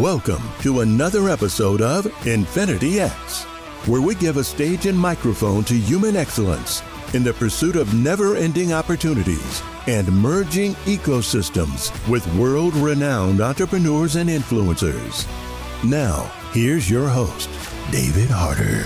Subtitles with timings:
[0.00, 3.44] Welcome to another episode of Infinity X,
[3.86, 6.82] where we give a stage and microphone to human excellence
[7.14, 14.28] in the pursuit of never ending opportunities and merging ecosystems with world renowned entrepreneurs and
[14.28, 15.26] influencers.
[15.82, 17.48] Now, here's your host,
[17.90, 18.84] David Harder.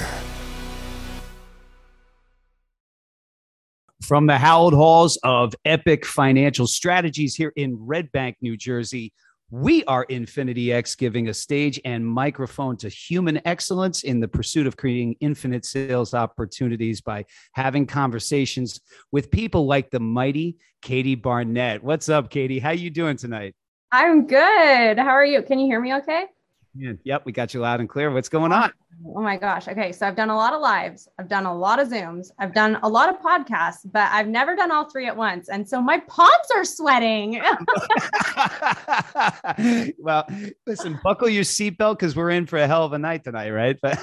[4.00, 9.12] From the hallowed halls of Epic Financial Strategies here in Red Bank, New Jersey,
[9.50, 14.66] we are Infinity X, giving a stage and microphone to human excellence in the pursuit
[14.66, 18.80] of creating infinite sales opportunities by having conversations
[19.10, 21.82] with people like the mighty Katie Barnett.
[21.82, 22.60] What's up, Katie?
[22.60, 23.54] How you doing tonight?
[23.90, 24.98] I'm good.
[24.98, 25.42] How are you?
[25.42, 26.26] Can you hear me okay?
[26.74, 28.10] Yeah, yep, we got you loud and clear.
[28.10, 28.72] What's going on?
[29.04, 29.66] Oh my gosh.
[29.66, 29.92] Okay.
[29.92, 32.78] So I've done a lot of lives, I've done a lot of Zooms, I've done
[32.82, 35.48] a lot of podcasts, but I've never done all three at once.
[35.48, 37.40] And so my palms are sweating.
[39.98, 40.26] well,
[40.66, 43.78] listen, buckle your seatbelt because we're in for a hell of a night tonight, right?
[43.82, 43.98] But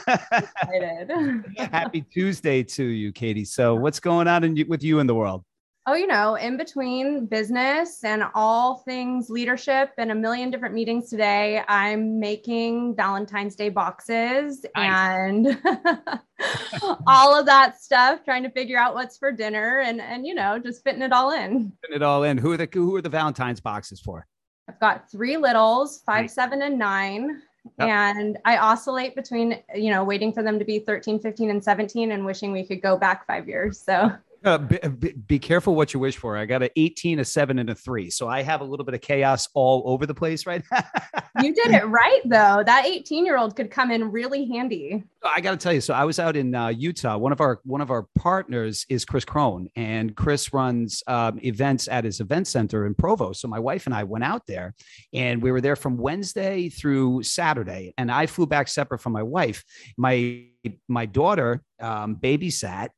[1.71, 3.45] happy Tuesday to you, Katie.
[3.45, 5.43] So, what's going on in, with you in the world?
[5.89, 11.09] Oh, you know, in between business and all things leadership and a million different meetings
[11.09, 14.91] today, I'm making Valentine's Day boxes nice.
[14.91, 15.57] and
[17.07, 20.59] all of that stuff, trying to figure out what's for dinner and and you know,
[20.59, 21.71] just fitting it all in.
[21.81, 22.37] Fitting it all in.
[22.37, 24.27] Who are the who are the Valentine's boxes for?
[24.67, 26.33] I've got three littles, five, nice.
[26.33, 27.41] seven, and nine.
[27.79, 27.87] Yep.
[27.87, 32.11] And I oscillate between, you know, waiting for them to be 13, 15, and 17
[32.11, 33.79] and wishing we could go back five years.
[33.79, 34.11] So
[34.43, 36.37] uh, be, be, careful what you wish for.
[36.37, 38.09] I got an 18, a seven, and a three.
[38.09, 40.83] So I have a little bit of chaos all over the place right now.
[41.41, 42.63] you did it right, though.
[42.65, 45.03] That 18 year old could come in really handy.
[45.23, 45.81] I got to tell you.
[45.81, 47.17] So I was out in uh, Utah.
[47.17, 51.87] One of our one of our partners is Chris Crone, and Chris runs um, events
[51.87, 53.33] at his event center in Provo.
[53.33, 54.73] So my wife and I went out there,
[55.13, 57.93] and we were there from Wednesday through Saturday.
[57.97, 59.63] And I flew back separate from my wife.
[59.97, 60.45] My
[60.87, 62.89] my daughter um, babysat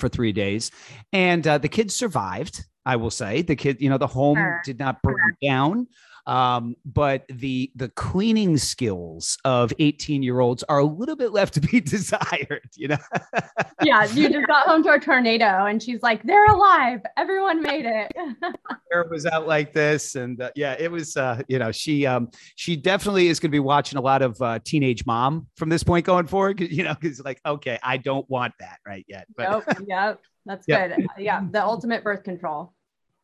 [0.00, 0.70] for three days,
[1.12, 2.64] and uh, the kids survived.
[2.86, 4.62] I will say the kid, you know, the home sure.
[4.64, 5.36] did not burn sure.
[5.50, 5.86] down.
[6.26, 11.54] Um, but the the cleaning skills of 18 year olds are a little bit left
[11.54, 12.98] to be desired, you know.
[13.82, 17.00] yeah, you just got home to a tornado, and she's like, "They're alive!
[17.16, 18.12] Everyone made it."
[18.92, 21.16] It was out like this, and uh, yeah, it was.
[21.16, 24.40] Uh, you know, she um, she definitely is going to be watching a lot of
[24.42, 26.60] uh, Teenage Mom from this point going forward.
[26.60, 29.26] You know, because like, okay, I don't want that right yet.
[29.36, 30.96] But nope, yep, that's yep.
[30.96, 31.06] good.
[31.18, 32.72] Yeah, the ultimate birth control.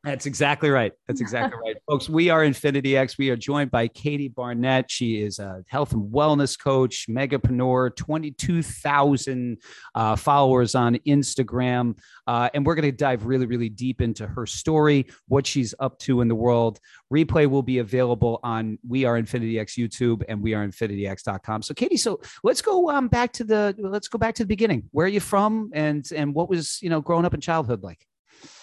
[0.06, 0.92] That's exactly right.
[1.08, 1.74] That's exactly right.
[1.90, 3.18] Folks, we are Infinity X.
[3.18, 4.88] We are joined by Katie Barnett.
[4.88, 9.58] She is a health and wellness coach, megapreneur, 22,000
[9.96, 11.98] uh, followers on Instagram.
[12.28, 15.98] Uh, and we're going to dive really, really deep into her story, what she's up
[15.98, 16.78] to in the world.
[17.12, 21.62] Replay will be available on We Are Infinity X YouTube and We Are InfinityX.com.
[21.62, 24.84] So, Katie, so let's go um, back to the let's go back to the beginning.
[24.92, 28.06] Where are you from, and and what was you know growing up in childhood like?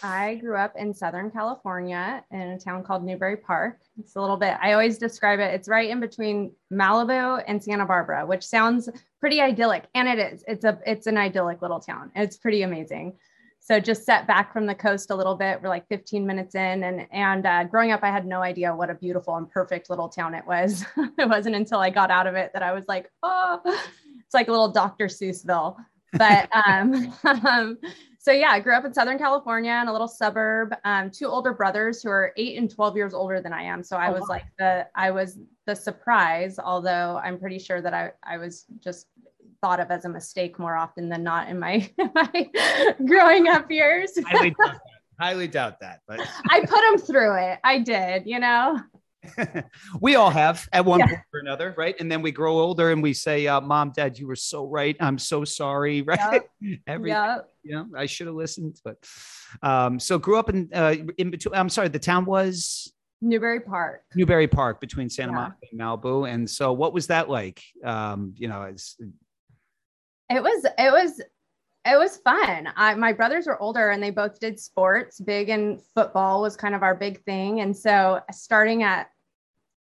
[0.02, 3.80] I grew up in Southern California in a town called Newbury Park.
[4.00, 7.86] It's a little bit, I always describe it, it's right in between Malibu and Santa
[7.86, 8.90] Barbara, which sounds
[9.20, 9.86] pretty idyllic.
[9.96, 10.44] And it is.
[10.48, 12.12] It's a it's an idyllic little town.
[12.16, 13.14] It's pretty amazing.
[13.60, 15.62] So just set back from the coast a little bit.
[15.62, 18.90] We're like 15 minutes in, and and uh, growing up, I had no idea what
[18.90, 20.84] a beautiful and perfect little town it was.
[21.18, 24.50] it wasn't until I got out of it that I was like, oh, it's like
[24.50, 25.06] a little Dr.
[25.06, 25.78] Seussville.
[26.12, 27.78] But um, um
[28.24, 30.74] so yeah, I grew up in Southern California in a little suburb.
[30.86, 33.84] Um, two older brothers who are eight and 12 years older than I am.
[33.84, 34.28] So I oh, was wow.
[34.30, 39.08] like the, I was the surprise, although I'm pretty sure that I, I was just
[39.62, 42.50] thought of as a mistake more often than not in my, my
[43.06, 44.12] growing up years.
[44.26, 44.82] highly, doubt that.
[45.20, 47.60] highly doubt that, but I put them through it.
[47.62, 48.80] I did, you know?
[50.00, 51.08] we all have at one yeah.
[51.08, 51.96] point or another, right?
[52.00, 54.98] And then we grow older and we say, uh, "Mom, Dad, you were so right.
[55.00, 56.42] I'm so sorry." Right?
[56.62, 56.80] Yep.
[56.88, 57.53] Every, yep.
[57.64, 58.80] You know, I should have listened.
[58.84, 58.98] But
[59.62, 61.56] um, so grew up in uh, in between.
[61.56, 64.04] I'm sorry, the town was Newbury Park.
[64.16, 65.36] Newbury Park between Santa yeah.
[65.36, 66.30] Monica and Malibu.
[66.30, 67.64] And so, what was that like?
[67.84, 68.98] Um, you know, it's
[70.30, 71.22] it was it was
[71.86, 72.70] it was fun.
[72.76, 75.20] I, my brothers were older and they both did sports.
[75.20, 77.62] Big and football was kind of our big thing.
[77.62, 79.10] And so, starting at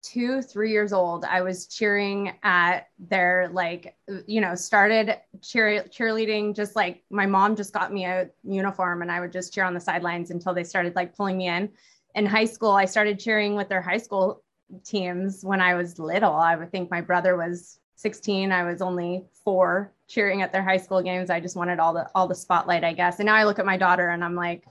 [0.09, 3.97] two, three years old, I was cheering at their like,
[4.27, 6.57] you know, started cheer cheerleading.
[6.57, 9.75] Just like my mom just got me a uniform, and I would just cheer on
[9.75, 11.71] the sidelines until they started like pulling me in.
[12.15, 14.43] In high school, I started cheering with their high school
[14.85, 16.35] teams when I was little.
[16.35, 18.51] I would think my brother was 16.
[18.51, 21.29] I was only four, cheering at their high school games.
[21.29, 23.19] I just wanted all the all the spotlight, I guess.
[23.19, 24.65] And now I look at my daughter and I'm like,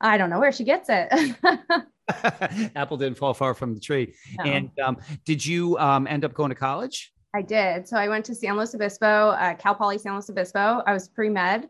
[0.00, 1.36] I don't know where she gets it.
[2.76, 4.14] Apple didn't fall far from the tree.
[4.38, 4.44] No.
[4.44, 7.12] And um, did you um, end up going to college?
[7.34, 7.88] I did.
[7.88, 10.82] So I went to San Luis Obispo, uh, Cal Poly San Luis Obispo.
[10.86, 11.68] I was pre med,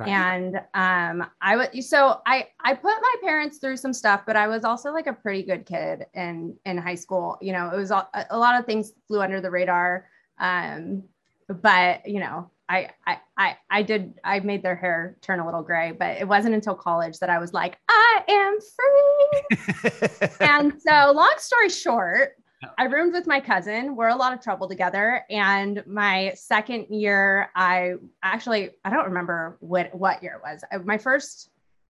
[0.00, 0.10] Okay.
[0.10, 4.46] and um, I was so I I put my parents through some stuff, but I
[4.46, 7.36] was also like a pretty good kid in in high school.
[7.40, 10.06] You know, it was a, a lot of things flew under the radar,
[10.38, 11.02] um,
[11.48, 15.62] but you know, I, I I I did I made their hair turn a little
[15.62, 20.28] gray, but it wasn't until college that I was like, I am free.
[20.40, 22.36] and so, long story short,
[22.78, 23.96] I roomed with my cousin.
[23.96, 25.24] We're a lot of trouble together.
[25.30, 30.62] And my second year, I actually I don't remember what what year it was.
[30.84, 31.50] My first,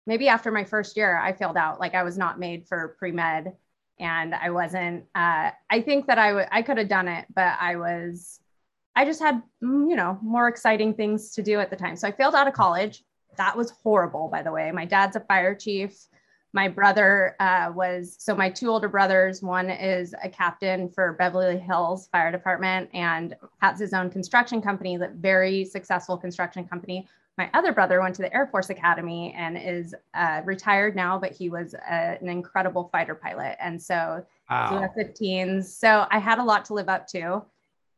[0.08, 1.80] maybe after my first year, I failed out.
[1.80, 3.54] Like I was not made for pre med,
[4.00, 5.06] and I wasn't.
[5.14, 8.40] Uh, I think that I would I could have done it, but I was.
[8.96, 11.96] I just had mm, you know more exciting things to do at the time.
[11.96, 13.04] So I failed out of college.
[13.38, 14.72] That was horrible, by the way.
[14.72, 16.08] My dad's a fire chief
[16.54, 21.58] my brother uh, was so my two older brothers one is a captain for beverly
[21.58, 27.08] hills fire department and has his own construction company that very successful construction company
[27.38, 31.32] my other brother went to the air force academy and is uh, retired now but
[31.32, 34.80] he was a, an incredible fighter pilot and so wow.
[34.80, 37.44] was 15s so i had a lot to live up to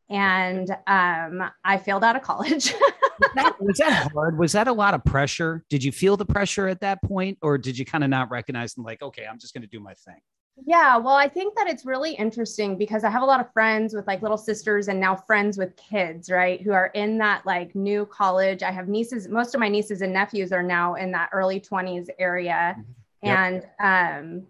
[0.08, 2.72] and um, i failed out of college
[3.18, 4.38] Was that, was that hard?
[4.38, 5.64] Was that a lot of pressure?
[5.70, 8.76] Did you feel the pressure at that point, or did you kind of not recognize
[8.76, 10.20] and like, okay, I'm just going to do my thing?
[10.66, 13.94] Yeah, well, I think that it's really interesting because I have a lot of friends
[13.94, 16.62] with like little sisters and now friends with kids, right?
[16.62, 18.62] Who are in that like new college.
[18.62, 22.08] I have nieces, most of my nieces and nephews are now in that early 20s
[22.18, 22.74] area.
[23.22, 23.38] Yep.
[23.38, 24.46] And um,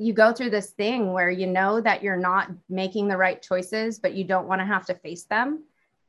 [0.00, 3.98] you go through this thing where you know that you're not making the right choices,
[3.98, 5.62] but you don't want to have to face them.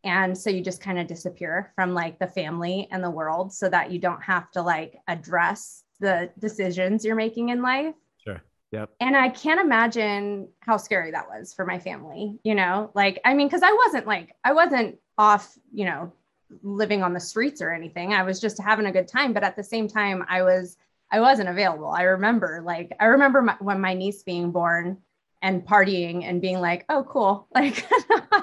[0.05, 3.67] And so you just kind of disappear from like the family and the world so
[3.69, 7.93] that you don't have to like address the decisions you're making in life
[8.23, 8.41] Sure.
[8.71, 8.91] Yep.
[9.01, 12.91] and I can't imagine how scary that was for my family, you know?
[12.95, 16.13] Like, I mean, because I wasn't like, I wasn't off, you know,
[16.63, 18.13] living on the streets or anything.
[18.13, 19.33] I was just having a good time.
[19.33, 20.77] But at the same time, I was,
[21.11, 21.89] I wasn't available.
[21.89, 24.97] I remember, like, I remember my, when my niece being born
[25.41, 27.85] and partying and being like, oh, cool, like,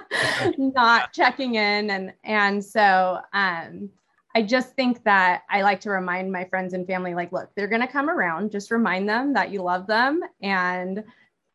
[0.59, 1.91] not checking in.
[1.91, 3.91] And, and so, um,
[4.35, 7.67] I just think that I like to remind my friends and family, like, look, they're
[7.67, 8.53] going to come around.
[8.53, 11.03] Just remind them that you love them and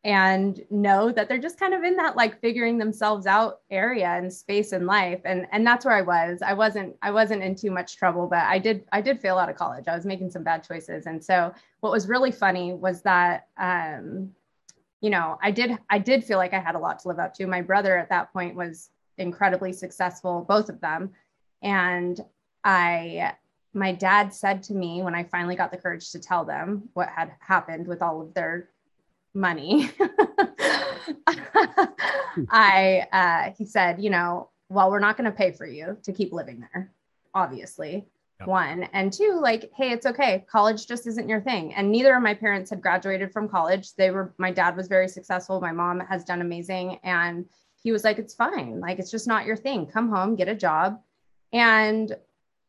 [0.06, 4.32] and know that they're just kind of in that like figuring themselves out area and
[4.32, 5.22] space in life.
[5.24, 6.42] And and that's where i was.
[6.42, 9.50] I wasn't i wasn't in too much trouble but i did i did fail out
[9.50, 9.88] of college.
[9.88, 11.06] I was making some bad choices.
[11.06, 14.32] And so what was really funny was that um
[15.00, 17.34] you know i did i did feel like i had a lot to live up
[17.36, 17.48] to.
[17.48, 21.12] My brother at that point was incredibly successful both of them.
[21.62, 22.20] And
[22.66, 23.36] i
[23.74, 27.08] my dad said to me when i finally got the courage to tell them what
[27.08, 28.70] had happened with all of their
[29.34, 29.90] money.
[32.50, 36.12] I uh, he said you know well we're not going to pay for you to
[36.12, 36.92] keep living there
[37.34, 38.06] obviously
[38.40, 38.48] Yep.
[38.48, 38.84] one.
[38.94, 40.44] And two like hey it's okay.
[40.50, 41.74] College just isn't your thing.
[41.76, 43.94] And neither of my parents had graduated from college.
[43.96, 45.62] They were my dad was very successful.
[45.62, 47.00] My mom has done amazing.
[47.04, 47.46] And
[47.82, 48.80] he was like it's fine.
[48.80, 49.86] Like it's just not your thing.
[49.86, 51.00] Come home get a job.
[51.52, 52.16] And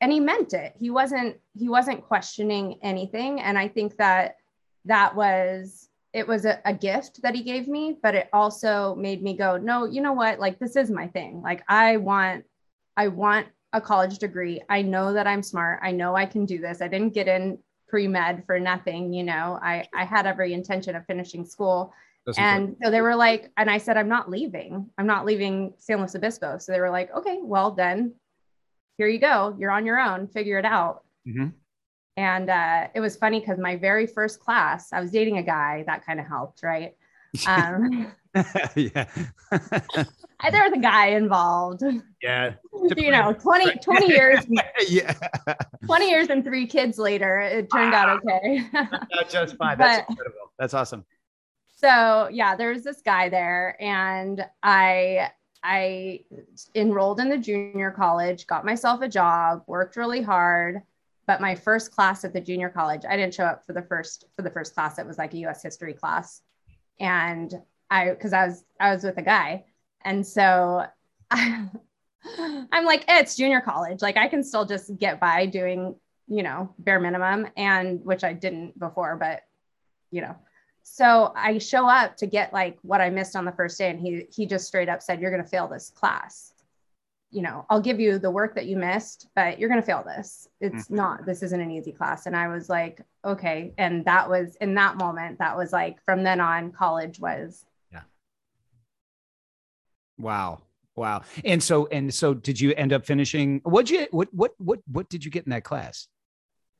[0.02, 0.74] and he meant it.
[0.78, 3.40] He wasn't he wasn't questioning anything.
[3.40, 4.36] And i think that
[4.84, 9.22] that was it was a, a gift that he gave me but it also made
[9.22, 12.44] me go no you know what like this is my thing like i want
[12.96, 16.58] i want a college degree i know that i'm smart i know i can do
[16.60, 20.94] this i didn't get in pre-med for nothing you know i i had every intention
[20.96, 21.92] of finishing school
[22.26, 22.68] That's important.
[22.68, 24.88] and so they were like, and I said, I'm not leaving.
[24.96, 26.56] I'm not leaving San Luis Obispo.
[26.58, 28.14] So they were like, okay, well then,
[28.96, 29.54] here you go.
[29.58, 30.28] You're on your own.
[30.28, 31.04] Figure it out.
[31.28, 31.52] Mhm.
[32.16, 35.82] And uh, it was funny because my very first class, I was dating a guy.
[35.86, 36.94] That kind of helped, right?
[37.48, 38.12] Um,
[38.76, 39.06] yeah.
[39.50, 41.82] there was a guy involved.
[42.22, 42.54] yeah.
[42.96, 44.46] you know, 20, 20 years,
[44.88, 45.14] yeah.
[45.84, 48.64] 20 years and three kids later, it turned out okay.
[48.72, 49.78] Not just fine.
[49.78, 50.52] That's But- incredible.
[50.60, 51.04] That's awesome.
[51.76, 55.28] so yeah there's this guy there and i
[55.64, 56.20] i
[56.76, 60.80] enrolled in the junior college got myself a job worked really hard
[61.26, 64.26] but my first class at the junior college i didn't show up for the first
[64.36, 64.98] for the first class.
[64.98, 66.42] It was like a us history class.
[67.00, 67.52] And
[67.90, 69.64] i because i was i was with a guy.
[70.04, 70.86] And so
[71.30, 71.68] I,
[72.72, 74.02] i'm like eh, it's junior college.
[74.02, 78.32] Like i can still just get by doing you know bare minimum and which i
[78.32, 79.42] didn't before but
[80.10, 80.36] you know.
[80.84, 83.98] So I show up to get like what I missed on the first day, and
[83.98, 86.53] he he just straight up said, "You're going to fail this class."
[87.34, 90.04] You know, I'll give you the work that you missed, but you're going to fail
[90.04, 90.46] this.
[90.60, 90.90] It's Mhm.
[90.92, 92.26] not, this isn't an easy class.
[92.26, 93.74] And I was like, okay.
[93.76, 98.02] And that was in that moment, that was like from then on, college was Yeah.
[100.18, 100.62] Wow.
[100.96, 101.22] Wow.
[101.44, 105.08] And so and so did you end up finishing what'd you what what what what
[105.08, 106.06] did you get in that class?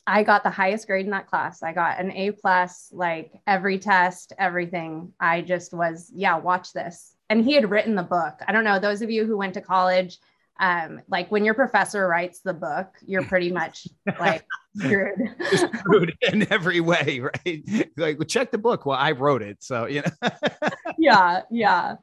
[0.06, 1.62] I got the highest grade in that class.
[1.62, 5.12] I got an A plus, like every test, everything.
[5.18, 7.16] I just was, yeah, watch this.
[7.30, 8.34] And he had written the book.
[8.46, 10.18] I don't know, those of you who went to college,
[10.60, 13.88] um, like when your professor writes the book, you're pretty much
[14.20, 14.44] like
[14.76, 15.34] screwed.
[15.52, 17.90] Screwed in every way, right?
[17.96, 18.86] Like well, check the book.
[18.86, 19.62] Well, I wrote it.
[19.62, 20.30] So you know.
[20.98, 21.96] yeah, yeah.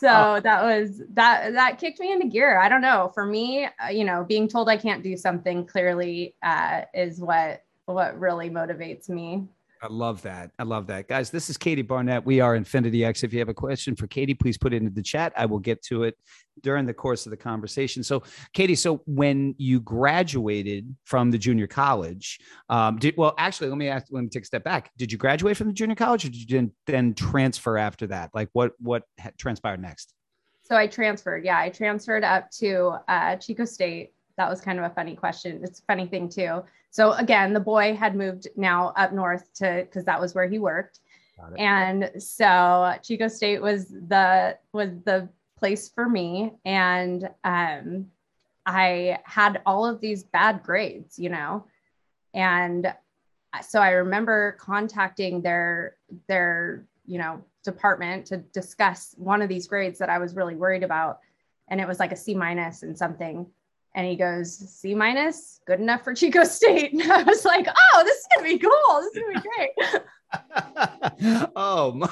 [0.00, 2.58] So that was that that kicked me into gear.
[2.58, 3.10] I don't know.
[3.14, 7.64] For me, uh, you know, being told I can't do something clearly uh, is what
[7.86, 9.46] what really motivates me.
[9.84, 10.50] I love that.
[10.58, 11.08] I love that.
[11.08, 12.24] Guys, this is Katie Barnett.
[12.24, 13.22] We are Infinity X.
[13.22, 15.34] If you have a question for Katie, please put it into the chat.
[15.36, 16.16] I will get to it
[16.62, 18.02] during the course of the conversation.
[18.02, 18.22] So,
[18.54, 23.88] Katie, so when you graduated from the junior college, um, did well, actually, let me
[23.88, 24.90] ask, let me take a step back.
[24.96, 28.30] Did you graduate from the junior college or did you then transfer after that?
[28.32, 29.02] Like what what
[29.36, 30.14] transpired next?
[30.62, 31.44] So I transferred.
[31.44, 34.14] Yeah, I transferred up to uh, Chico State.
[34.38, 35.60] That was kind of a funny question.
[35.62, 36.62] It's a funny thing too.
[36.94, 40.60] So again, the boy had moved now up north to because that was where he
[40.60, 41.00] worked,
[41.58, 46.52] and so Chico State was the was the place for me.
[46.64, 48.06] And um,
[48.64, 51.64] I had all of these bad grades, you know,
[52.32, 52.94] and
[53.60, 55.96] so I remember contacting their
[56.28, 60.84] their you know department to discuss one of these grades that I was really worried
[60.84, 61.18] about.
[61.66, 63.46] And it was like a C minus and something.
[63.94, 66.92] And he goes, C minus, good enough for Chico State.
[67.00, 69.00] And I was like, oh, this is gonna be cool.
[69.00, 70.02] This is gonna be great.
[71.56, 72.08] oh my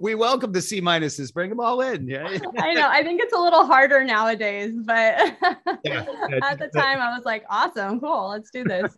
[0.00, 1.32] we welcome the C minuses.
[1.32, 2.08] Bring them all in.
[2.08, 2.26] Yeah.
[2.58, 2.88] I know.
[2.88, 5.36] I think it's a little harder nowadays, but
[5.84, 6.06] Yeah.
[6.42, 8.96] at the time I was like, awesome, cool, let's do this.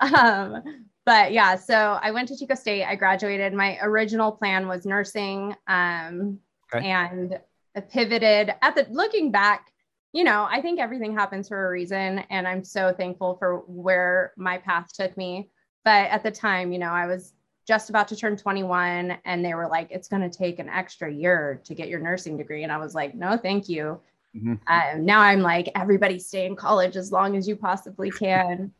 [0.00, 0.62] um,
[1.06, 2.84] but yeah, so I went to Chico State.
[2.84, 3.54] I graduated.
[3.54, 6.38] My original plan was nursing, um,
[6.74, 6.86] Okay.
[6.86, 7.38] and
[7.76, 8.54] I pivoted.
[8.60, 9.72] At the looking back,
[10.12, 14.32] you know, I think everything happens for a reason, and I'm so thankful for where
[14.36, 15.50] my path took me.
[15.84, 17.34] But at the time, you know, I was
[17.66, 21.12] just about to turn 21, and they were like, "It's going to take an extra
[21.12, 24.00] year to get your nursing degree," and I was like, "No, thank you."
[24.36, 24.58] Mhm.
[24.66, 28.72] Um, now I'm like, everybody stay in college as long as you possibly can.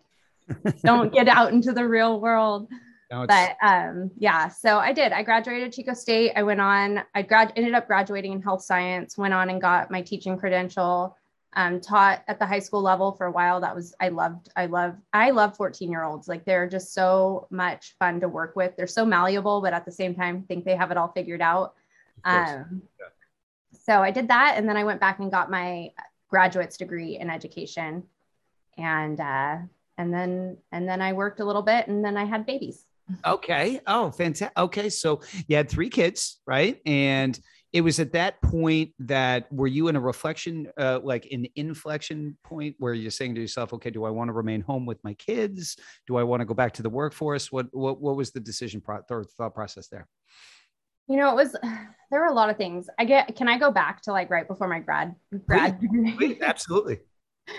[0.85, 2.69] Don't get out into the real world.
[3.29, 5.13] But um, yeah, so I did.
[5.13, 6.33] I graduated Chico State.
[6.37, 9.91] I went on, I grad ended up graduating in health science, went on and got
[9.91, 11.17] my teaching credential.
[11.55, 13.59] Um, taught at the high school level for a while.
[13.61, 16.29] That was I loved, I love, I love 14 year olds.
[16.29, 18.77] Like they're just so much fun to work with.
[18.77, 21.75] They're so malleable, but at the same time, think they have it all figured out.
[22.25, 22.83] Um,
[23.73, 25.93] so I did that, and then I went back and got my
[26.29, 28.05] graduate's degree in education,
[28.77, 29.57] and uh,
[29.97, 32.85] and then and then I worked a little bit, and then I had babies.
[33.27, 33.81] Okay.
[33.87, 34.57] Oh, fantastic.
[34.57, 34.89] Okay.
[34.89, 36.81] So you had three kids, right?
[36.87, 37.39] And
[37.73, 42.37] it was at that point that were you in a reflection, uh, like an inflection
[42.43, 45.15] point where you're saying to yourself, okay, do I want to remain home with my
[45.15, 45.77] kids?
[46.07, 47.53] Do I want to go back to the workforce?
[47.53, 50.09] What what, what was the decision pro- or thought process there?
[51.09, 51.53] You know, it was
[52.11, 52.89] there were a lot of things.
[52.99, 53.37] I get.
[53.37, 55.15] Can I go back to like right before my grad
[55.47, 56.17] grad degree?
[56.19, 57.01] Wait, absolutely.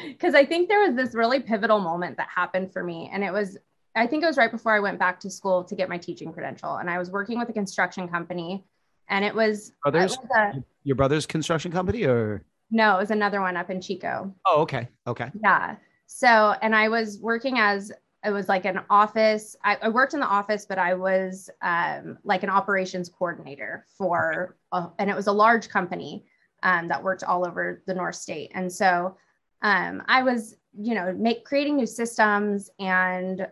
[0.07, 3.09] because I think there was this really pivotal moment that happened for me.
[3.11, 3.57] And it was,
[3.95, 6.31] I think it was right before I went back to school to get my teaching
[6.31, 6.77] credential.
[6.77, 8.65] And I was working with a construction company.
[9.09, 13.41] And it was, it was a, your brother's construction company, or no, it was another
[13.41, 14.33] one up in Chico.
[14.45, 15.75] oh, okay, okay, Yeah.
[16.05, 17.91] So, and I was working as,
[18.25, 19.55] it was like an office.
[19.63, 24.57] I, I worked in the office, but I was um, like an operations coordinator for,
[24.71, 26.25] a, and it was a large company
[26.63, 28.51] um, that worked all over the North State.
[28.53, 29.17] And so
[29.61, 33.47] um, I was, you know, make creating new systems and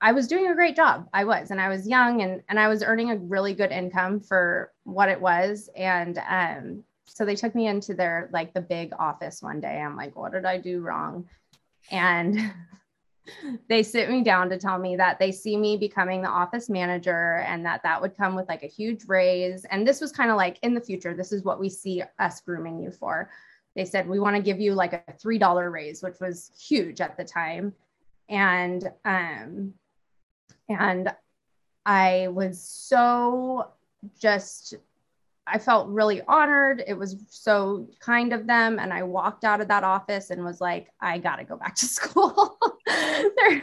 [0.00, 1.08] I was doing a great job.
[1.12, 4.20] I was, and I was young and, and I was earning a really good income
[4.20, 5.68] for what it was.
[5.76, 9.78] And um, so they took me into their like the big office one day.
[9.78, 11.28] I'm like, what did I do wrong?
[11.90, 12.52] And
[13.68, 17.44] they sit me down to tell me that they see me becoming the office manager
[17.46, 19.66] and that that would come with like a huge raise.
[19.66, 22.40] And this was kind of like in the future, this is what we see us
[22.40, 23.30] grooming you for.
[23.76, 27.18] They said, we want to give you like a $3 raise, which was huge at
[27.18, 27.74] the time.
[28.28, 29.74] And, um,
[30.70, 31.12] and
[31.84, 33.68] I was so
[34.18, 34.74] just
[35.46, 36.82] I felt really honored.
[36.86, 38.78] It was so kind of them.
[38.78, 41.74] And I walked out of that office and was like, I got to go back
[41.76, 42.56] to school.
[42.86, 43.62] there,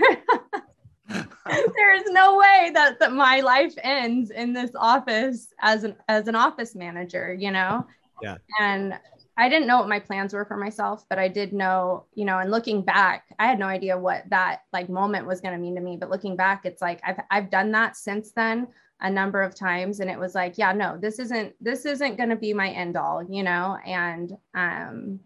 [1.46, 6.28] there is no way that, that my life ends in this office as an, as
[6.28, 7.88] an office manager, you know?
[8.22, 8.38] Yeah.
[8.60, 9.00] And
[9.40, 12.40] I didn't know what my plans were for myself, but I did know, you know,
[12.40, 15.76] and looking back, I had no idea what that like moment was going to mean
[15.76, 15.96] to me.
[15.96, 18.68] But looking back, it's like I've I've done that since then
[19.00, 22.30] a number of times, and it was like, yeah, no, this isn't this isn't going
[22.30, 23.78] to be my end all, you know.
[23.86, 25.20] And um,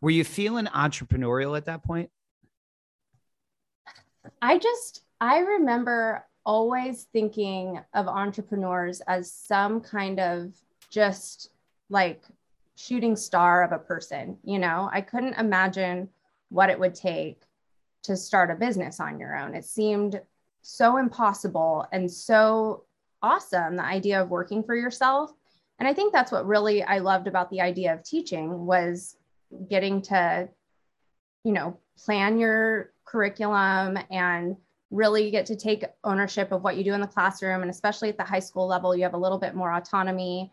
[0.00, 2.10] were you feeling entrepreneurial at that point?
[4.40, 10.54] I just I remember always thinking of entrepreneurs as some kind of
[10.88, 11.50] just
[11.88, 12.22] like
[12.80, 14.38] shooting star of a person.
[14.44, 16.08] You know, I couldn't imagine
[16.48, 17.42] what it would take
[18.02, 19.54] to start a business on your own.
[19.54, 20.20] It seemed
[20.62, 22.84] so impossible and so
[23.22, 25.32] awesome the idea of working for yourself.
[25.78, 29.16] And I think that's what really I loved about the idea of teaching was
[29.68, 30.48] getting to
[31.44, 34.56] you know, plan your curriculum and
[34.90, 38.16] really get to take ownership of what you do in the classroom and especially at
[38.16, 40.50] the high school level you have a little bit more autonomy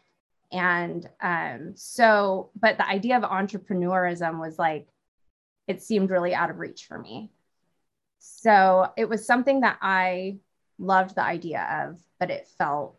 [0.51, 4.87] and um, so, but the idea of entrepreneurism was like,
[5.67, 7.31] it seemed really out of reach for me.
[8.19, 10.37] So it was something that I
[10.79, 12.97] loved the idea of, but it felt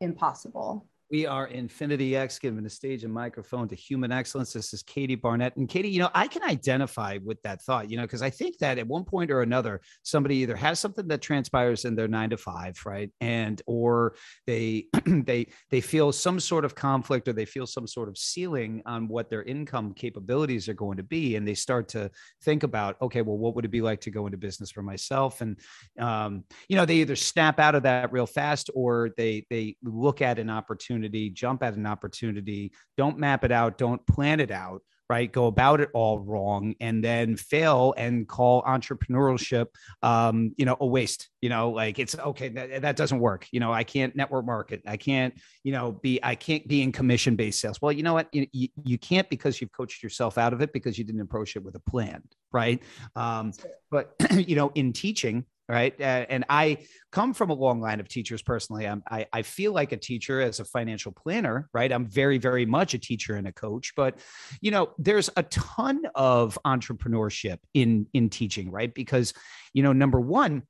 [0.00, 0.86] impossible.
[1.14, 4.52] We are Infinity X, giving the stage and microphone to human excellence.
[4.52, 5.54] This is Katie Barnett.
[5.54, 8.58] And Katie, you know, I can identify with that thought, you know, because I think
[8.58, 12.30] that at one point or another, somebody either has something that transpires in their nine
[12.30, 13.12] to five, right?
[13.20, 14.16] And or
[14.48, 18.82] they they they feel some sort of conflict or they feel some sort of ceiling
[18.84, 21.36] on what their income capabilities are going to be.
[21.36, 22.10] And they start to
[22.42, 25.42] think about, okay, well, what would it be like to go into business for myself?
[25.42, 25.60] And
[25.96, 30.20] um, you know, they either snap out of that real fast or they they look
[30.20, 34.50] at an opportunity opportunity, jump at an opportunity, don't map it out, don't plan it
[34.50, 35.30] out, right?
[35.30, 39.66] Go about it all wrong and then fail and call entrepreneurship,
[40.02, 43.46] um, you know, a waste, you know, like it's okay, that, that doesn't work.
[43.52, 44.82] You know, I can't network market.
[44.86, 47.80] I can't, you know, be, I can't be in commission based sales.
[47.82, 48.28] Well, you know what?
[48.32, 51.54] You, you, you can't because you've coached yourself out of it because you didn't approach
[51.54, 52.82] it with a plan, right?
[53.14, 53.52] Um,
[53.90, 55.98] but, you know, in teaching, right?
[56.00, 56.78] Uh, and i
[57.10, 58.86] come from a long line of teachers personally.
[58.86, 61.92] I'm, I, I feel like a teacher as a financial planner right?
[61.92, 64.18] I'm very very much a teacher and a coach but
[64.60, 68.92] you know there's a ton of entrepreneurship in in teaching right?
[68.92, 69.32] Because
[69.72, 70.62] you know number one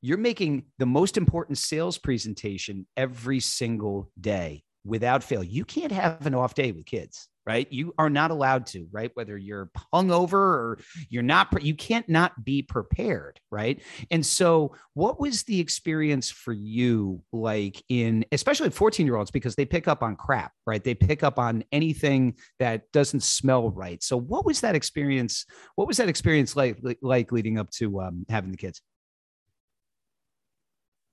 [0.00, 5.44] you're making the most important sales presentation every single day without fail.
[5.44, 7.66] You can't have an off day with kids right?
[7.72, 9.10] You are not allowed to, right?
[9.14, 10.78] Whether you're hungover or
[11.08, 13.82] you're not, you can't not be prepared, right?
[14.10, 19.54] And so, what was the experience for you like in, especially 14 year olds, because
[19.54, 20.82] they pick up on crap, right?
[20.82, 24.02] They pick up on anything that doesn't smell right.
[24.02, 25.44] So, what was that experience?
[25.74, 28.80] What was that experience like, like leading up to um, having the kids?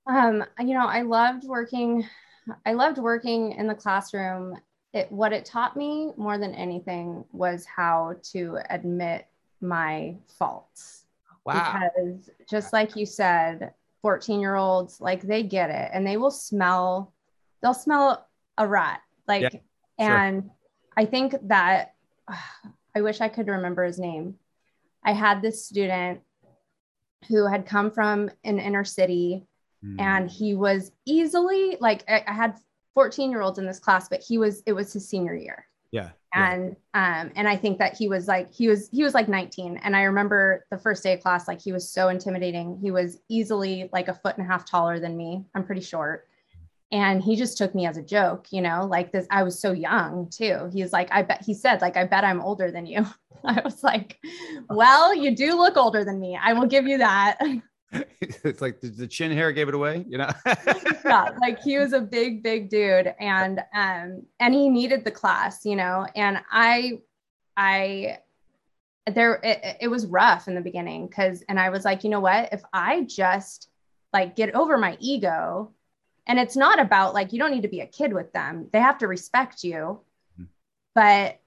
[0.05, 2.07] Um, you know, I loved working.
[2.65, 4.55] I loved working in the classroom
[4.93, 9.27] it what it taught me more than anything was how to admit
[9.61, 11.05] my faults.
[11.45, 11.89] Wow.
[11.93, 16.31] Because just like you said, 14 year olds, like they get it and they will
[16.31, 17.13] smell,
[17.61, 19.01] they'll smell a rat.
[19.27, 19.59] Like, yeah,
[19.97, 20.51] and sure.
[20.97, 21.93] I think that
[22.27, 22.35] uh,
[22.95, 24.35] I wish I could remember his name.
[25.03, 26.21] I had this student
[27.27, 29.45] who had come from an inner city
[29.85, 30.01] mm.
[30.01, 32.57] and he was easily like I, I had
[32.99, 35.65] 14 year olds in this class, but he was, it was his senior year.
[35.89, 36.09] Yeah.
[36.33, 37.21] And, yeah.
[37.21, 39.77] um, and I think that he was like, he was, he was like 19.
[39.77, 42.77] And I remember the first day of class, like he was so intimidating.
[42.81, 45.45] He was easily like a foot and a half taller than me.
[45.55, 46.27] I'm pretty short.
[46.91, 49.25] And he just took me as a joke, you know, like this.
[49.31, 50.69] I was so young too.
[50.73, 53.05] He's like, I bet he said, like, I bet I'm older than you.
[53.45, 54.19] I was like,
[54.69, 56.37] well, you do look older than me.
[56.37, 57.39] I will give you that.
[58.21, 60.29] it's like the, chin hair gave it away, you know.
[61.05, 65.65] yeah, like he was a big, big dude, and um, and he needed the class,
[65.65, 66.05] you know.
[66.15, 66.99] And I,
[67.57, 68.19] I,
[69.07, 72.19] there, it, it was rough in the beginning because, and I was like, you know
[72.19, 72.49] what?
[72.51, 73.69] If I just
[74.13, 75.71] like get over my ego,
[76.27, 78.79] and it's not about like you don't need to be a kid with them; they
[78.79, 80.01] have to respect you,
[80.35, 80.43] mm-hmm.
[80.93, 81.39] but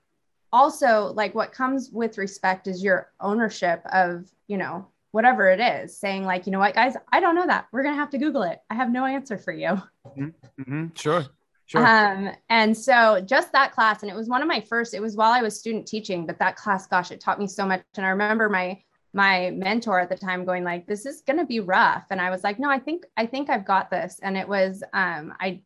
[0.53, 5.99] also like what comes with respect is your ownership of you know whatever it is,
[5.99, 7.69] saying like, you know what, guys, I don't know that.
[7.73, 8.59] We're gonna have to Google it.
[8.69, 9.81] I have no answer for you.
[10.07, 10.25] Mm-hmm.
[10.61, 10.87] mm-hmm.
[10.95, 11.25] Sure.
[11.67, 11.87] Sure.
[11.87, 15.17] Um, and so just that class, and it was one of my first, it was
[15.17, 17.83] while I was student teaching, but that class, gosh, it taught me so much.
[17.97, 18.83] And I remember my
[19.15, 22.05] my mentor at the time going like, this is gonna be rough.
[22.11, 24.19] And I was like, no, I think, I think I've got this.
[24.23, 25.63] And it was um I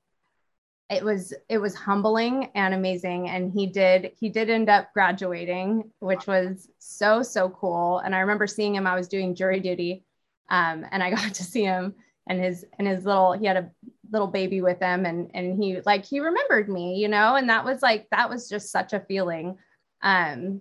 [0.88, 3.28] it was it was humbling and amazing.
[3.28, 7.98] And he did he did end up graduating which was so so cool.
[7.98, 10.04] And i remember seeing him i was doing jury duty
[10.48, 11.94] um, and i got to see him
[12.28, 13.70] and his and his little he had a
[14.10, 17.64] little baby with him and and he like he remembered me you know and that
[17.64, 19.58] was like that was just such a feeling.
[20.02, 20.60] Um,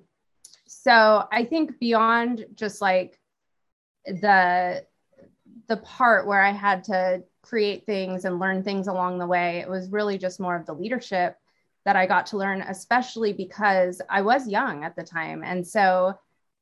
[0.67, 3.19] so I think beyond just like
[4.05, 4.85] the
[5.67, 9.69] the part where I had to create things and learn things along the way, it
[9.69, 11.37] was really just more of the leadership
[11.85, 15.43] that I got to learn, especially because I was young at the time.
[15.43, 16.17] And so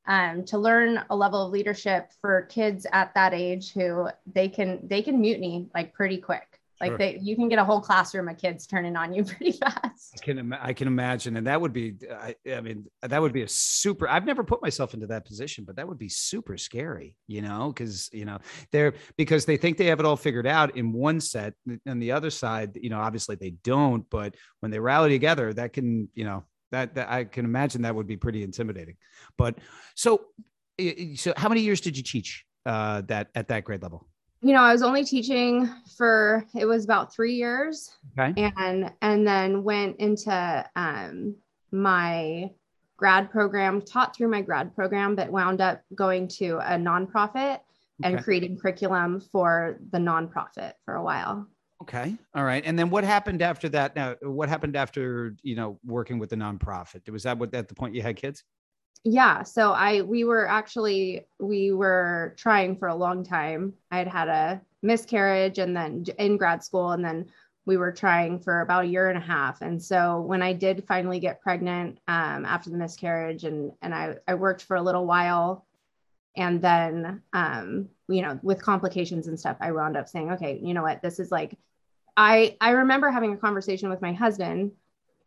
[0.05, 4.85] um, to learn a level of leadership for kids at that age who they can
[4.85, 6.52] they can mutiny like pretty quick
[6.83, 6.97] like sure.
[6.97, 10.19] they, you can get a whole classroom of kids turning on you pretty fast.
[10.19, 13.43] I can, I can imagine, and that would be, I, I mean, that would be
[13.43, 14.07] a super.
[14.09, 17.71] I've never put myself into that position, but that would be super scary, you know,
[17.73, 18.39] because you know
[18.71, 21.53] they're because they think they have it all figured out in one set,
[21.85, 24.05] and the other side, you know, obviously they don't.
[24.09, 27.95] But when they rally together, that can, you know, that, that I can imagine that
[27.95, 28.97] would be pretty intimidating.
[29.37, 29.59] But
[29.95, 30.25] so,
[31.15, 34.07] so how many years did you teach uh, that at that grade level?
[34.43, 38.51] You know, I was only teaching for it was about three years, okay.
[38.57, 41.35] and and then went into um,
[41.71, 42.51] my
[42.97, 47.59] grad program, taught through my grad program, but wound up going to a nonprofit
[48.03, 48.23] and okay.
[48.23, 51.47] creating curriculum for the nonprofit for a while.
[51.81, 52.15] Okay.
[52.33, 52.63] All right.
[52.65, 53.95] And then what happened after that?
[53.95, 57.09] Now, what happened after, you know, working with the nonprofit?
[57.09, 58.43] Was that what at the point you had kids?
[59.03, 63.73] Yeah so i we were actually we were trying for a long time.
[63.91, 67.25] I had had a miscarriage and then in grad school and then
[67.65, 69.61] we were trying for about a year and a half.
[69.61, 74.15] And so when i did finally get pregnant um, after the miscarriage and and I,
[74.27, 75.65] I worked for a little while
[76.35, 80.73] and then um, you know with complications and stuff i wound up saying okay you
[80.73, 81.01] know what?
[81.01, 81.57] This is like
[82.15, 84.71] i i remember having a conversation with my husband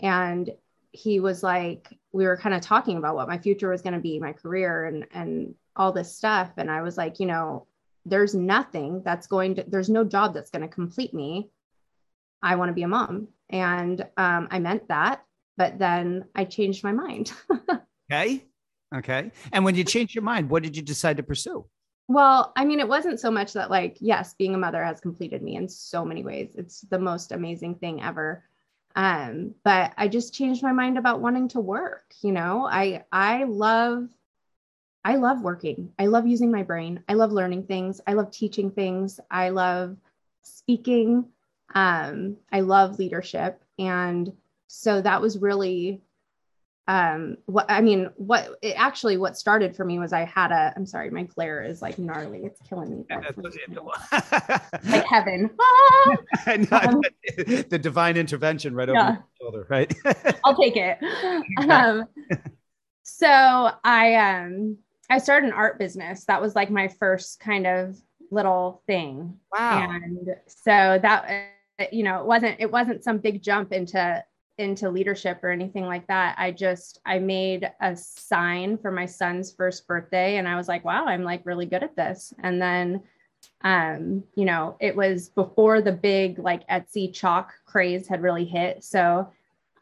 [0.01, 0.51] and
[0.97, 4.01] he was like we were kind of talking about what my future was going to
[4.01, 6.51] be my career and and all this stuff.
[6.57, 7.67] And i was like you know
[8.07, 11.51] there's nothing that's going to there's no job that's going to complete me.
[12.43, 13.29] I want to be a mom.
[13.51, 15.23] And um, i meant that
[15.57, 17.33] but then i changed my mind.
[18.09, 18.45] Okay
[18.95, 19.33] okay.
[19.53, 21.67] And when you changed your mind what did you decide to pursue?
[22.09, 25.43] Well i mean it wasn't so much that like yes being a mother has completed
[25.43, 26.55] me in so many ways.
[26.57, 28.45] It's the most amazing thing ever
[28.97, 32.15] um, but I just changed my mind about wanting to work.
[32.23, 34.09] You know, I I love
[35.05, 35.93] I love working.
[35.99, 37.05] I love using my brain.
[37.09, 38.01] I love learning things.
[38.07, 39.21] I love teaching things.
[39.31, 39.97] I love
[40.43, 41.27] speaking.
[41.75, 43.63] Um, I love leadership.
[43.79, 44.33] And
[44.67, 46.01] so that was really
[46.89, 50.73] um what i mean what it actually what started for me was i had a
[50.77, 52.45] i'm sorry my glare is like gnarly.
[52.45, 53.05] It's killing me.
[54.89, 55.51] Like heaven.
[56.47, 57.03] Um,
[57.37, 59.03] the divine intervention right yeah.
[59.03, 59.95] over your shoulder right?
[60.45, 60.99] I'll take it.
[61.69, 62.05] Um
[63.03, 64.79] so i um
[65.11, 66.25] i started an art business.
[66.27, 69.39] That was like my first kind of little thing.
[69.53, 69.91] Wow.
[69.91, 71.51] And so that
[71.93, 74.25] you know it wasn't it wasn't some big jump into
[74.59, 76.35] into leadership or anything like that.
[76.39, 80.85] I just I made a sign for my son's first birthday and I was like,
[80.85, 82.33] wow, I'm like really good at this.
[82.43, 83.03] And then
[83.63, 88.85] um, you know, it was before the big like Etsy chalk craze had really hit.
[88.85, 89.31] So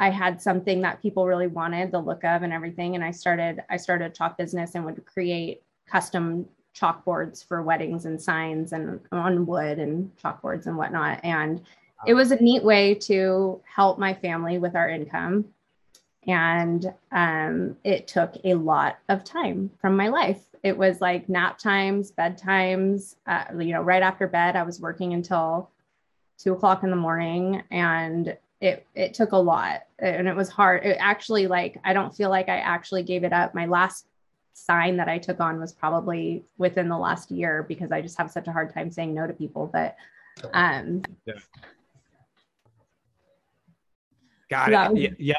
[0.00, 2.94] I had something that people really wanted the look of and everything.
[2.94, 8.04] And I started, I started a chalk business and would create custom chalkboards for weddings
[8.04, 11.20] and signs and on wood and chalkboards and whatnot.
[11.22, 11.62] And
[12.06, 15.46] it was a neat way to help my family with our income.
[16.26, 20.42] And um, it took a lot of time from my life.
[20.62, 25.12] It was like nap times, bedtimes, uh, you know, right after bed, I was working
[25.12, 25.70] until
[26.38, 30.84] two o'clock in the morning and it, it took a lot and it was hard.
[30.84, 33.54] It actually like, I don't feel like I actually gave it up.
[33.54, 34.06] My last
[34.54, 38.30] sign that I took on was probably within the last year because I just have
[38.30, 39.68] such a hard time saying no to people.
[39.70, 39.96] But
[40.52, 41.34] um, yeah.
[44.54, 45.00] Got it.
[45.00, 45.10] Yeah.
[45.18, 45.38] yeah.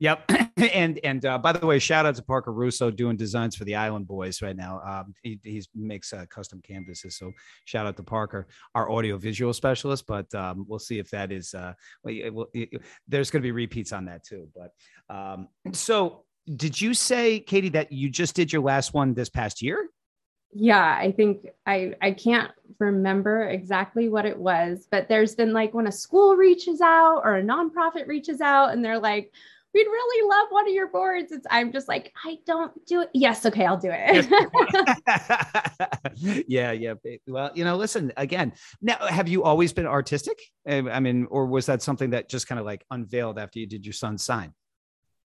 [0.00, 0.30] Yep.
[0.72, 3.76] and and uh, by the way, shout out to Parker Russo doing designs for the
[3.76, 4.80] Island Boys right now.
[4.80, 7.18] Um, he he's makes uh, custom canvases.
[7.18, 7.32] So
[7.66, 10.06] shout out to Parker, our audio visual specialist.
[10.06, 11.54] But um, we'll see if that is.
[11.54, 12.46] Uh, well,
[13.06, 14.48] there's going to be repeats on that too.
[14.54, 14.72] But
[15.14, 16.24] um, so
[16.56, 19.88] did you say, Katie, that you just did your last one this past year?
[20.52, 25.74] Yeah i think i i can't remember exactly what it was but there's been like
[25.74, 29.32] when a school reaches out or a nonprofit reaches out and they're like
[29.72, 31.32] we'd really love one of your boards.
[31.32, 33.10] It's i'm just like i don't do it.
[33.14, 34.26] Yes okay i'll do it.
[36.48, 36.94] Yeah yeah
[37.26, 40.38] well you know listen again now have you always been artistic?
[40.66, 43.86] I mean or was that something that just kind of like unveiled after you did
[43.86, 44.52] your son's sign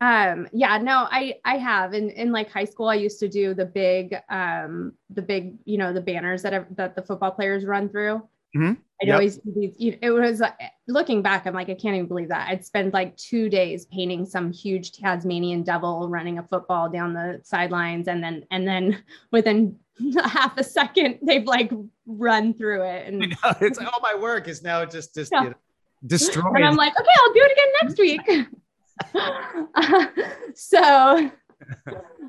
[0.02, 3.54] um yeah no i i have in in like high school i used to do
[3.54, 7.88] the big um the big you know the banners that that the football players run
[7.88, 8.16] through
[8.56, 8.74] mm-hmm.
[9.02, 9.16] I'd yep.
[9.16, 9.98] always do these.
[10.00, 10.44] It was
[10.88, 12.48] looking back, I'm like, I can't even believe that.
[12.50, 17.42] I'd spend like two days painting some huge Tasmanian devil running a football down the
[17.44, 19.80] sidelines, and then and then within
[20.24, 21.72] half a second, they've like
[22.06, 23.08] run through it.
[23.08, 23.24] And
[23.62, 25.44] it's like all my work is now just just yeah.
[25.44, 25.56] you know,
[26.06, 26.56] destroyed.
[26.56, 28.48] And I'm like, okay, I'll do it again next week.
[30.56, 31.32] so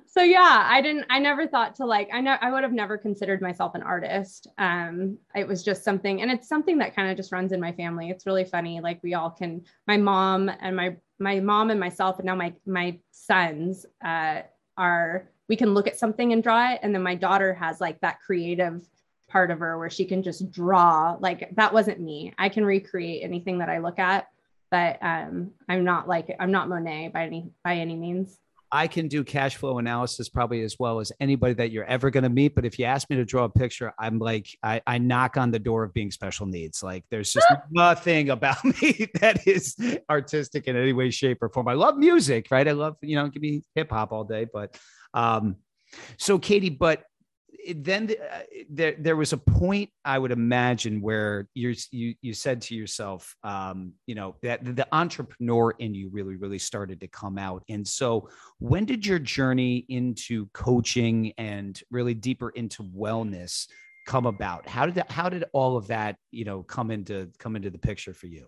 [0.07, 2.99] so yeah i didn't i never thought to like i know i would have never
[2.99, 4.47] considered myself an artist.
[4.59, 7.73] Um it was just something and it's something that kind of just runs in my
[7.73, 8.11] family.
[8.11, 12.19] It's really funny like we all can my mom and my my mom and myself
[12.19, 14.43] and now my my sons uh
[14.77, 18.01] are we can look at something and draw it and then my daughter has like
[18.01, 18.87] that creative
[19.29, 22.35] part of her where she can just draw like that wasn't me.
[22.39, 24.29] I can recreate anything that i look at
[24.73, 28.37] but um, I'm not like I'm not Monet by any by any means.
[28.75, 32.23] I can do cash flow analysis probably as well as anybody that you're ever going
[32.23, 32.55] to meet.
[32.55, 35.51] But if you ask me to draw a picture, I'm like, I, I knock on
[35.51, 36.83] the door of being special needs.
[36.83, 39.77] Like there's just nothing about me that is
[40.09, 41.69] artistic in any way, shape, or form.
[41.69, 42.67] I love music, right?
[42.67, 44.47] I love, you know, give me hip hop all day.
[44.51, 44.79] But
[45.13, 45.57] um,
[46.17, 47.05] so Katie, but
[47.75, 52.61] then uh, there there was a point I would imagine where you you you said
[52.63, 57.39] to yourself, um, you know, that the entrepreneur in you really really started to come
[57.39, 57.63] out.
[57.69, 63.67] And so, when did your journey into coaching and really deeper into wellness
[64.07, 64.69] come about?
[64.69, 67.79] How did that, how did all of that you know come into come into the
[67.79, 68.47] picture for you?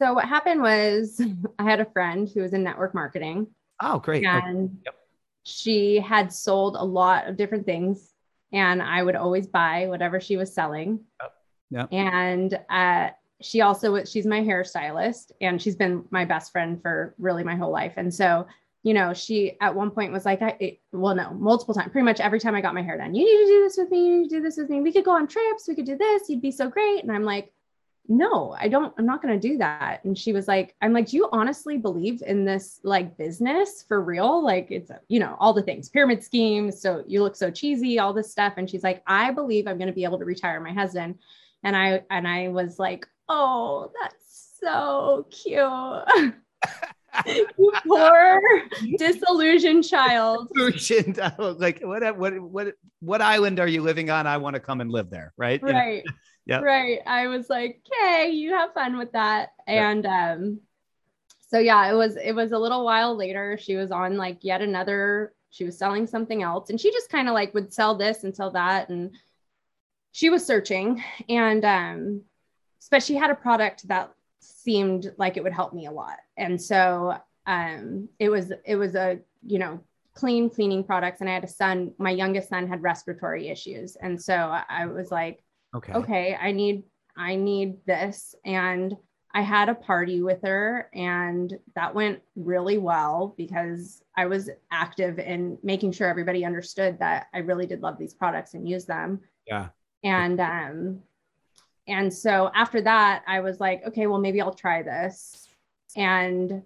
[0.00, 1.20] So what happened was
[1.58, 3.48] I had a friend who was in network marketing.
[3.82, 4.24] Oh, great!
[4.24, 4.94] And yep.
[5.42, 8.12] she had sold a lot of different things
[8.52, 11.00] and I would always buy whatever she was selling.
[11.70, 11.92] Yep.
[11.92, 17.14] And uh, she also was she's my hairstylist, and she's been my best friend for
[17.18, 17.94] really my whole life.
[17.96, 18.46] And so,
[18.82, 22.04] you know, she at one point was like, I it, well, no, multiple times, pretty
[22.04, 24.06] much every time I got my hair done, you need to do this with me.
[24.06, 24.80] You need to do this with me.
[24.80, 25.66] We could go on trips.
[25.68, 26.28] We could do this.
[26.28, 27.02] You'd be so great.
[27.02, 27.52] And I'm like,
[28.08, 30.04] no, I don't, I'm not going to do that.
[30.04, 34.02] And she was like, I'm like, do you honestly believe in this like business for
[34.02, 34.42] real?
[34.44, 36.80] Like it's, you know, all the things, pyramid schemes.
[36.80, 38.54] So you look so cheesy, all this stuff.
[38.56, 41.16] And she's like, I believe I'm going to be able to retire my husband.
[41.62, 46.34] And I, and I was like, oh, that's so cute.
[47.26, 47.46] you
[47.86, 48.40] poor
[48.98, 50.48] disillusioned child.
[50.54, 51.18] Disillusioned.
[51.38, 54.26] like what what what what island are you living on?
[54.26, 55.62] I want to come and live there, right?
[55.62, 56.04] Right.
[56.04, 56.16] You know?
[56.46, 57.00] Yeah right.
[57.06, 59.50] I was like okay you have fun with that.
[59.66, 60.60] And um
[61.48, 64.62] so yeah it was it was a little while later she was on like yet
[64.62, 68.24] another she was selling something else and she just kind of like would sell this
[68.24, 69.12] and sell that and
[70.12, 72.20] she was searching and um
[72.90, 76.60] but she had a product that seemed like it would help me a lot and
[76.60, 79.80] so um it was it was a you know
[80.14, 84.20] clean cleaning products and i had a son my youngest son had respiratory issues and
[84.20, 84.34] so
[84.68, 85.42] i was like
[85.76, 85.92] okay.
[85.92, 86.82] Okay i need
[87.16, 88.34] i need this.
[88.44, 88.96] And
[89.34, 95.18] i had a party with her and that went really well because i was active
[95.18, 99.20] in making sure everybody understood that i really did love these products and use them.
[99.46, 99.68] Yeah.
[100.02, 101.02] And um
[101.88, 105.48] and so after that i was like okay well maybe i'll try this.
[105.96, 106.62] And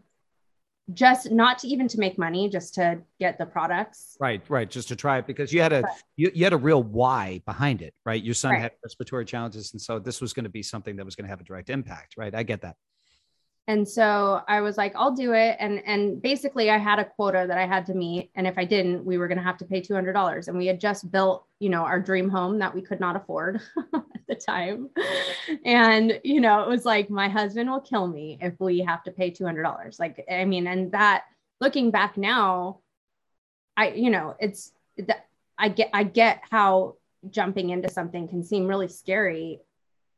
[0.95, 4.17] just not to even to make money just to get the products.
[4.21, 5.85] Right right just to try it because you had a
[6.17, 8.23] you, you had a real why behind it right?
[8.23, 8.63] Your son right.
[8.63, 11.31] had respiratory challenges and so this was going to be something that was going to
[11.31, 12.35] have a direct impact right?
[12.35, 12.77] I get that
[13.67, 15.57] and so i was like i'll do it.
[15.61, 18.31] And and basically i had a quota that i had to meet.
[18.35, 20.81] And if i didn't we were going to have to pay $200 and we had
[20.81, 23.61] just built you know our dream home that we could not afford
[23.95, 24.89] at the time.
[25.65, 29.11] And you know it was like my husband will kill me if we have to
[29.11, 31.25] pay $200 like i mean and that
[31.61, 32.81] looking back now
[33.77, 35.27] i you know it's that
[35.59, 36.95] i get i get how
[37.29, 39.61] jumping into something can seem really scary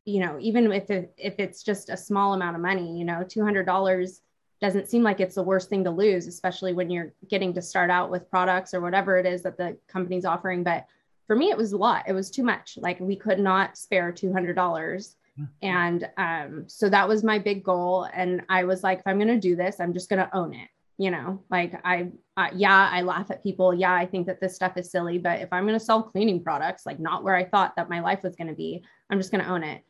[0.04, 3.24] you know, even if it, if it's just a small amount of money, you know,
[3.24, 4.20] $200
[4.60, 7.90] doesn't seem like it's the worst thing to lose, especially when you're getting to start
[7.90, 10.62] out with products or whatever it is that the company's offering.
[10.62, 10.86] But
[11.26, 12.04] for me, it was a lot.
[12.06, 12.78] It was too much.
[12.80, 14.54] Like we could not spare $200.
[14.54, 15.44] Mm-hmm.
[15.62, 18.08] And um, so that was my big goal.
[18.12, 20.54] And I was like, if I'm going to do this, I'm just going to own
[20.54, 20.68] it.
[20.98, 23.74] You know, like I, uh, yeah, I laugh at people.
[23.74, 25.18] Yeah, I think that this stuff is silly.
[25.18, 28.00] But if I'm going to sell cleaning products, like not where I thought that my
[28.00, 29.82] life was going to be, I'm just going to own it.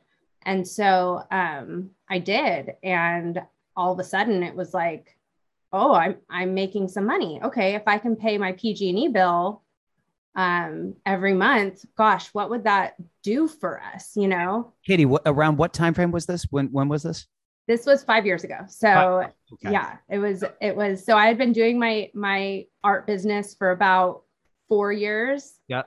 [0.45, 2.75] And so um, I did.
[2.83, 3.43] And
[3.77, 5.17] all of a sudden it was like,
[5.73, 7.41] oh, I'm, I'm making some money.
[7.43, 7.75] Okay.
[7.75, 9.63] If I can pay my PG&E bill
[10.35, 14.13] um, every month, gosh, what would that do for us?
[14.15, 16.45] You know, Katie, what, around what time frame was this?
[16.51, 17.27] When, when was this?
[17.69, 18.59] This was five years ago.
[18.69, 19.71] So okay.
[19.71, 23.71] yeah, it was, it was, so I had been doing my, my art business for
[23.71, 24.25] about
[24.69, 25.55] four years.
[25.69, 25.83] Yeah.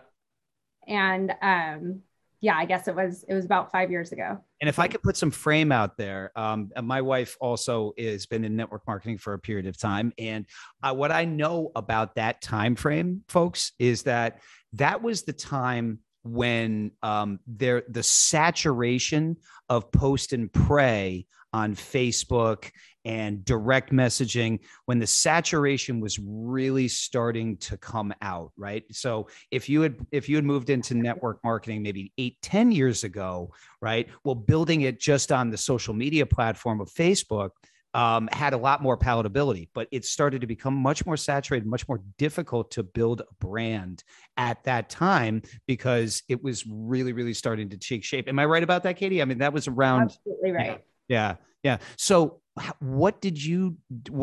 [0.88, 2.02] And, um,
[2.42, 4.38] yeah, I guess it was it was about five years ago.
[4.62, 8.44] And if I could put some frame out there, um, my wife also has been
[8.44, 10.46] in network marketing for a period of time, and
[10.84, 14.40] uh, what I know about that time frame, folks, is that
[14.74, 19.38] that was the time when um, there the saturation
[19.70, 22.72] of post and pray on Facebook
[23.06, 29.70] and direct messaging when the saturation was really starting to come out right so if
[29.70, 34.10] you had if you had moved into network marketing maybe eight ten years ago right
[34.24, 37.52] well building it just on the social media platform of facebook
[37.96, 41.88] um, had a lot more palatability, but it started to become much more saturated, much
[41.88, 44.04] more difficult to build a brand
[44.36, 48.28] at that time because it was really, really starting to take shape.
[48.28, 49.22] Am I right about that, Katie?
[49.22, 50.02] I mean, that was around.
[50.02, 50.84] Absolutely right.
[51.08, 51.78] Yeah, yeah.
[51.96, 52.42] So,
[52.80, 53.78] what did you?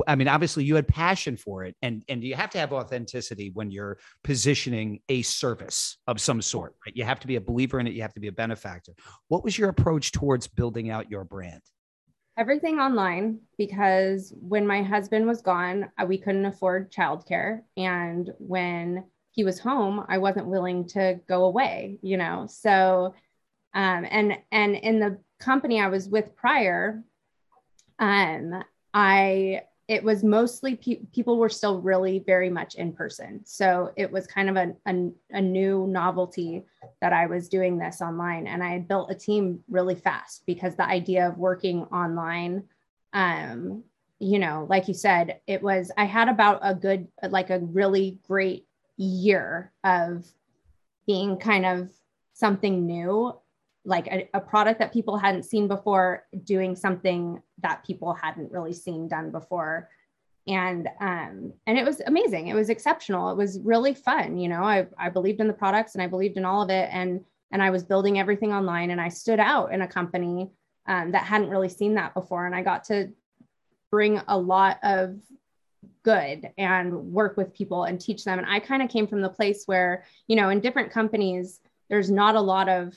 [0.07, 3.51] I mean, obviously, you had passion for it, and and you have to have authenticity
[3.53, 6.97] when you're positioning a service of some sort, right?
[6.97, 7.92] You have to be a believer in it.
[7.92, 8.92] You have to be a benefactor.
[9.29, 11.62] What was your approach towards building out your brand?
[12.37, 17.61] everything online because when my husband was gone, uh, we couldn't afford childcare.
[17.77, 22.47] And when he was home, I wasn't willing to go away, you know?
[22.49, 23.14] So,
[23.75, 27.03] um, and, and in the company I was with prior,
[28.03, 33.41] um, I it was mostly pe- people were still really very much in person.
[33.45, 36.65] So it was kind of a, a, a, new novelty
[37.01, 38.47] that I was doing this online.
[38.47, 42.65] And I had built a team really fast because the idea of working online,
[43.12, 43.83] um,
[44.19, 48.19] you know, like you said, it was, I had about a good, like a really
[48.27, 50.25] great year of
[51.07, 51.91] being kind of
[52.33, 53.35] something new
[53.85, 58.73] like a, a, product that people hadn't seen before doing something that people hadn't really
[58.73, 59.88] seen done before.
[60.47, 62.49] And um and it was amazing.
[62.49, 63.31] It was exceptional.
[63.31, 64.62] It was really fun you know?
[64.62, 66.88] I i believed in the products and i believed in all of it.
[66.92, 70.51] And and i was building everything online and i stood out in a company
[70.87, 72.47] um, that hadn't really seen that before.
[72.47, 73.12] And i got to
[73.90, 75.16] bring a lot of
[76.05, 78.38] good and work with people and teach them.
[78.38, 82.11] And i kind of came from the place where you know in different companies there's
[82.11, 82.97] not a lot of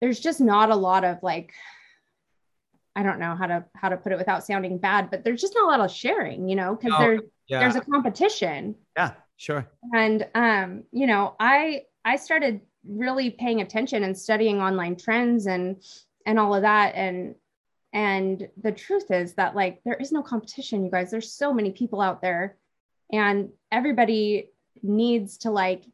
[0.00, 1.52] there's just not a lot of like
[2.96, 5.54] I don't know how to how to put it without sounding bad, but there's just
[5.54, 7.60] not a lot of sharing, you know, because no, there's yeah.
[7.60, 8.74] there's a competition.
[8.96, 9.70] Yeah, sure.
[9.94, 15.82] And um, you know, I I started really paying attention and studying online trends and
[16.26, 17.34] and all of that and
[17.92, 21.72] and the truth is that like there is no competition you guys there's so many
[21.72, 22.56] people out there
[23.12, 24.50] and everybody
[24.82, 25.84] needs to like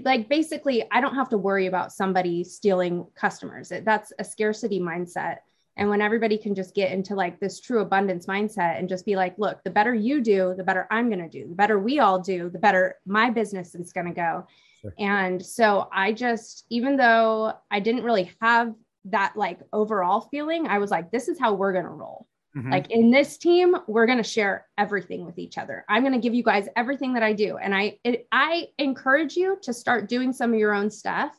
[0.00, 3.72] like basically i don't have to worry about somebody stealing customers.
[3.84, 5.38] That's a scarcity mindset.
[5.76, 9.16] And when everybody can just get into like this true abundance mindset and just be
[9.16, 11.48] like look the better you do the better i'm going to do.
[11.48, 14.46] The better we all do the better my business is going to go.
[14.80, 14.92] Sure.
[14.98, 18.74] and so i just even though i didn't really have
[19.04, 22.70] that like overall feeling i was like this is how we're going to roll Mm-hmm.
[22.70, 25.84] Like in this team, we're going to share everything with each other.
[25.88, 27.56] I'm going to give you guys everything that I do.
[27.56, 31.32] And I it, I encourage you to start doing some of your own stuff,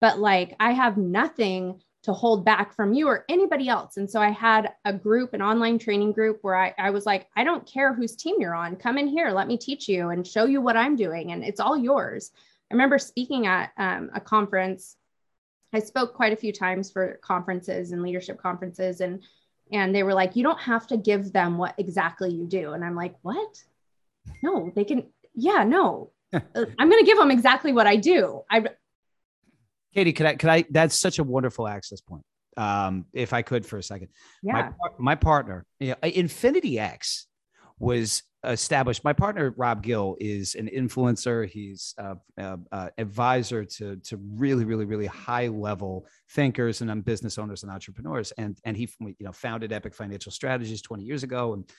[0.00, 3.96] but like I have nothing to hold back from you or anybody else.
[3.96, 7.28] And so I had a group, an online training group where I, I was like,
[7.36, 8.76] I don't care whose team you're on.
[8.76, 11.32] Come in here, let me teach you and show you what I'm doing.
[11.32, 12.30] And it's all yours.
[12.70, 14.96] I remember speaking at um, a conference.
[15.72, 19.00] I spoke quite a few times for conferences and leadership conferences.
[19.00, 19.22] And
[19.72, 22.72] and they were like you don't have to give them what exactly you do.
[22.72, 23.62] And i'm like what?
[24.42, 26.12] No they can yeah no.
[26.30, 28.42] Uh, i'm going to give them exactly what i do.
[28.50, 28.66] I
[29.94, 32.22] katie could i could i that's such a wonderful access point
[32.58, 34.08] um if i could for a second.
[34.42, 34.52] Yeah.
[34.52, 37.26] my, my partner you know, infinity x
[37.78, 39.04] was established.
[39.04, 41.48] My partner Rob Gill is an influencer.
[41.48, 47.00] He's a, a, a advisor to to really, really, really high level thinkers and um,
[47.00, 48.32] business owners and entrepreneurs.
[48.32, 51.54] And and he you know founded Epic Financial Strategies 20 years ago.
[51.54, 51.70] And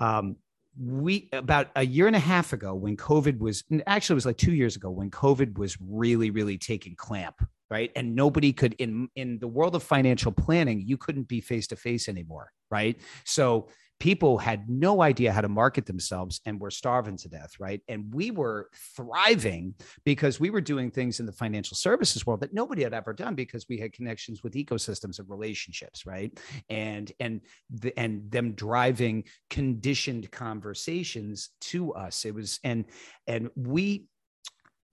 [0.00, 0.36] um,
[0.80, 4.36] we about a year and a half ago when COVID was actually it was like
[4.36, 7.36] two years ago when COVID was really, really taking clamp
[7.70, 11.66] right and nobody could in in the world of financial planning you couldn't be face
[11.66, 13.68] to face anymore right so
[14.00, 17.80] people had no idea how to market themselves and were starving to death, right?
[17.88, 22.54] And we were thriving because we were doing things in the financial services world that
[22.54, 26.38] nobody had ever done because we had connections with ecosystems and relationships, right?
[26.68, 27.40] And and
[27.70, 32.24] the, and them driving conditioned conversations to us.
[32.24, 32.84] It was and
[33.26, 34.06] and we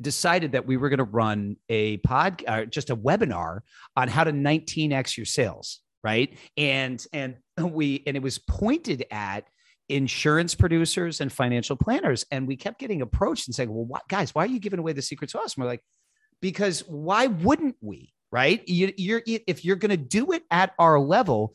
[0.01, 3.60] decided that we were going to run a pod, uh, just a webinar
[3.95, 9.45] on how to 19x your sales right and and we and it was pointed at
[9.89, 12.26] insurance producers and financial planners.
[12.32, 14.93] And we kept getting approached and saying, well, what, guys, why are you giving away
[14.93, 15.56] the secret sauce?
[15.56, 15.84] And we're like,
[16.41, 18.12] because why wouldn't we?
[18.32, 18.68] Right?
[18.68, 21.53] You, you're if you're going to do it at our level,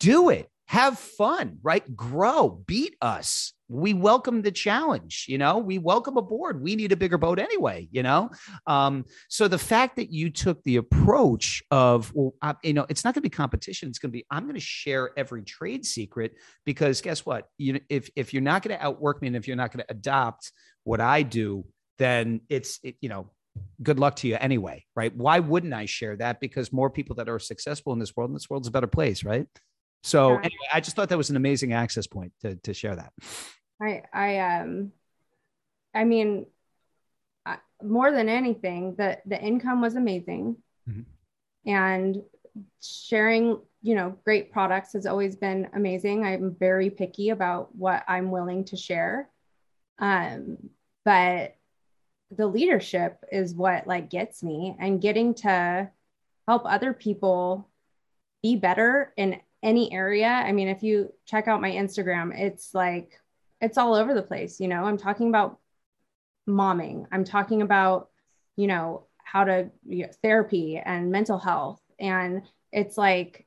[0.00, 0.48] do it.
[0.66, 1.96] Have fun, right?
[1.96, 5.58] Grow, beat us we welcome the challenge you know?
[5.58, 8.30] We welcome a board we need a bigger boat anyway you know?
[8.66, 13.04] Um, so the fact that you took the approach of well I, you know it's
[13.04, 15.84] not going to be competition it's going to be i'm going to share every trade
[15.84, 17.48] secret because guess what?
[17.58, 19.90] You if if you're not going to outwork me and if you're not going to
[19.90, 20.52] adopt
[20.84, 21.64] what i do
[21.98, 23.30] then it's it, you know
[23.82, 25.14] good luck to you anyway right?
[25.16, 26.40] Why wouldn't i share that?
[26.40, 29.24] Because more people that are successful in this world and this world's a better place
[29.24, 29.46] right?
[30.02, 33.12] So anyway, I just thought that was an amazing access point to, to share that.
[33.80, 34.92] I I um
[35.94, 36.46] I mean
[37.46, 40.56] I, more than anything the the income was amazing.
[40.88, 41.70] Mm-hmm.
[41.70, 42.22] and
[42.80, 46.24] sharing you know great products has always been amazing.
[46.24, 49.28] I'm very picky about what i'm willing to share.
[49.98, 50.58] Um
[51.04, 51.56] but
[52.30, 55.90] the leadership is what like gets me and getting to
[56.46, 57.68] help other people
[58.42, 60.28] be better in any area.
[60.28, 63.20] I mean if you check out my instagram it's like
[63.60, 64.60] it's all over the place.
[64.60, 65.58] You know, I'm talking about
[66.48, 67.06] momming.
[67.12, 68.08] I'm talking about,
[68.56, 71.82] you know, how to you know, therapy and mental health.
[71.98, 72.42] And
[72.72, 73.46] it's like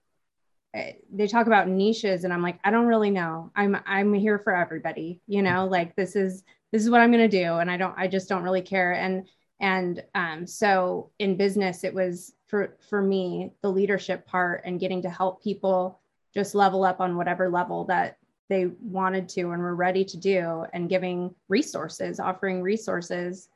[0.74, 3.52] eh, they talk about niches and I'm like, I don't really know.
[3.56, 7.28] I'm I'm here for everybody, you know, like this is this is what I'm gonna
[7.28, 7.56] do.
[7.56, 8.94] And I don't I just don't really care.
[8.94, 9.28] And
[9.60, 15.04] and um, so in business, it was for for me the leadership part and getting
[15.04, 16.00] to help people
[16.34, 18.18] just level up on whatever level that
[18.52, 23.48] they wanted to and were ready to do and giving resources offering resources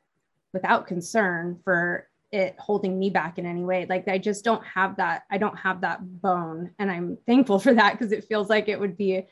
[0.54, 3.86] without concern for it holding me back in any way.
[3.88, 6.70] Like i just don't have that i don't have that bone.
[6.78, 9.26] And i'm thankful for that because it feels like it would be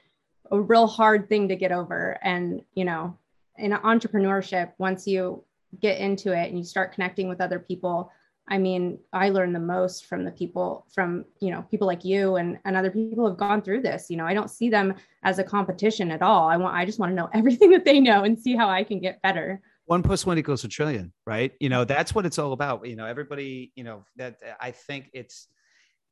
[0.50, 2.18] a real hard thing to get over.
[2.22, 3.16] And you know
[3.56, 5.42] in entrepreneurship once you
[5.80, 8.12] get into it and you start connecting with other people
[8.48, 12.36] I mean, I learn the most from the people from, you know, people like you
[12.36, 14.10] and, and other people have gone through this.
[14.10, 16.48] You know, I don't see them as a competition at all.
[16.48, 18.84] I want, I just want to know everything that they know and see how I
[18.84, 19.62] can get better.
[19.86, 21.52] One plus one equals a trillion, right?
[21.58, 21.94] You know, mm-hmm.
[21.94, 22.86] that's what it's all about.
[22.86, 25.48] You know, everybody, you know, that I think it's,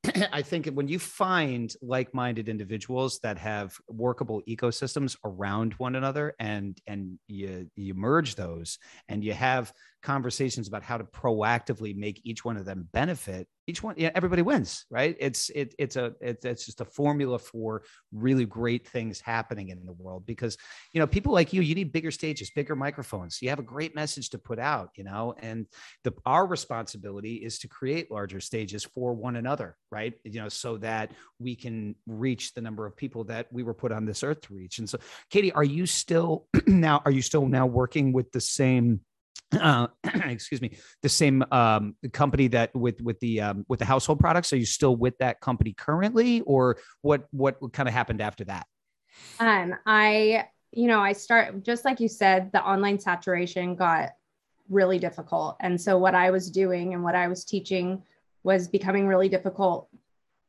[0.33, 6.77] I think when you find like-minded individuals that have workable ecosystems around one another and
[6.89, 8.79] and you you merge those
[9.09, 9.73] and you have
[10.03, 14.43] conversations about how to proactively make each one of them benefit each one yeah everybody
[14.43, 15.17] wins right?
[15.21, 17.83] It's it, it's a it, it's just a formula for
[18.13, 20.57] really great things happening in the world because
[20.93, 23.41] you know people like you you need bigger stages bigger microphones.
[23.41, 25.67] You have a great message to put out you know and
[26.05, 30.15] the our responsibility is to create larger stages for one another right?
[30.25, 33.93] You know so that we can reach the number of people that we were put
[33.93, 34.79] on this earth to reach.
[34.79, 34.99] And so
[35.31, 39.01] katie are you still now are you still now working with the same
[39.61, 44.21] uh, excuse me, the same um, company that with with the um, with the household
[44.21, 44.53] products.
[44.53, 48.67] Are you still with that company currently, or what what kind of happened after that?
[49.41, 54.11] Um, I you know I start just like you said, the online saturation got
[54.69, 58.03] really difficult, and so what I was doing and what I was teaching
[58.43, 59.89] was becoming really difficult.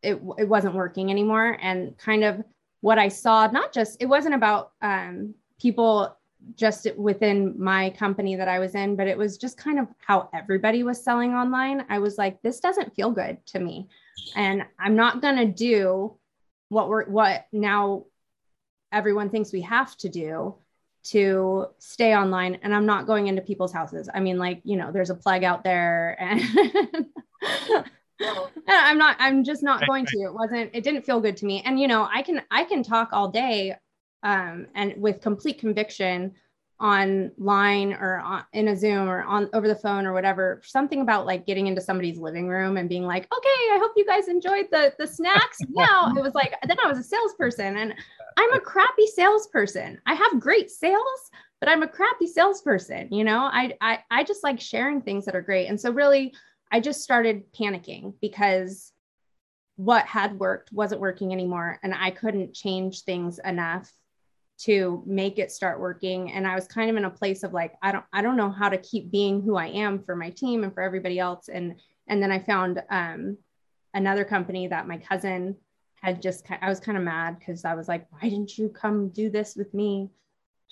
[0.01, 2.43] It it wasn't working anymore, and kind of
[2.81, 6.17] what I saw, not just it wasn't about um, people
[6.55, 10.29] just within my company that I was in, but it was just kind of how
[10.33, 11.85] everybody was selling online.
[11.89, 13.89] I was like, this doesn't feel good to me.
[14.35, 16.17] And I'm not going to do
[16.69, 18.05] what we're, what now
[18.91, 20.55] everyone thinks we have to do
[21.05, 22.59] to stay online.
[22.63, 24.09] And I'm not going into people's houses.
[24.13, 26.41] I mean, like, you know, there's a plague out there and
[28.67, 30.17] I'm not, I'm just not going to.
[30.19, 31.61] It wasn't, it didn't feel good to me.
[31.65, 33.75] And, you know, I can, I can talk all day
[34.23, 36.33] um, and with complete conviction
[36.79, 41.25] online or on, in a Zoom or on over the phone or whatever, something about
[41.25, 44.67] like getting into somebody's living room and being like, okay, I hope you guys enjoyed
[44.71, 45.59] the the snacks.
[45.69, 47.93] now it was like then I was a salesperson and
[48.37, 49.99] I'm a crappy salesperson.
[50.05, 53.07] I have great sales, but I'm a crappy salesperson.
[53.11, 55.67] You know, I I I just like sharing things that are great.
[55.67, 56.33] And so really
[56.71, 58.91] I just started panicking because
[59.75, 63.91] what had worked wasn't working anymore and I couldn't change things enough
[64.65, 66.31] to make it start working.
[66.31, 68.49] And i was kind of in a place of like i don't i don't know
[68.51, 71.49] how to keep being who i am for my team and for everybody else.
[71.49, 71.75] And
[72.07, 73.37] and then i found um,
[73.93, 75.55] another company that my cousin
[76.01, 79.09] had just i was kind of mad because i was like why didn't you come
[79.09, 80.09] do this with me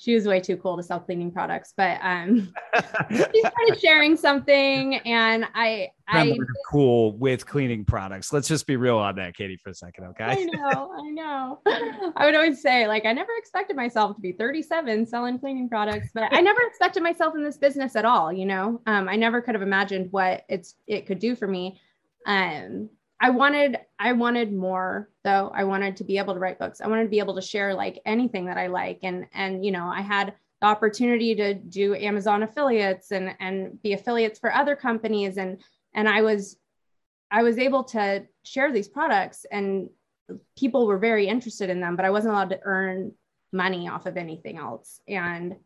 [0.01, 2.51] she was way too cool to sell cleaning products, but um,
[3.11, 6.39] she started sharing something, and I, I
[6.71, 8.33] cool with cleaning products.
[8.33, 10.23] Let's just be real on that, Katie, for a second, okay?
[10.23, 11.59] I know, I know.
[12.15, 16.09] I would always say, like, I never expected myself to be 37 selling cleaning products,
[16.15, 18.33] but I never expected myself in this business at all.
[18.33, 21.79] You know, um, I never could have imagined what it's it could do for me.
[22.25, 22.89] Um,
[23.21, 25.51] I wanted I wanted more though.
[25.53, 26.81] I wanted to be able to write books.
[26.81, 29.71] I wanted to be able to share like anything that I like and and you
[29.71, 34.75] know, I had the opportunity to do Amazon affiliates and and be affiliates for other
[34.75, 35.61] companies and
[35.93, 36.57] and I was
[37.29, 39.89] I was able to share these products and
[40.57, 43.11] people were very interested in them, but I wasn't allowed to earn
[43.53, 44.99] money off of anything else.
[45.07, 45.57] And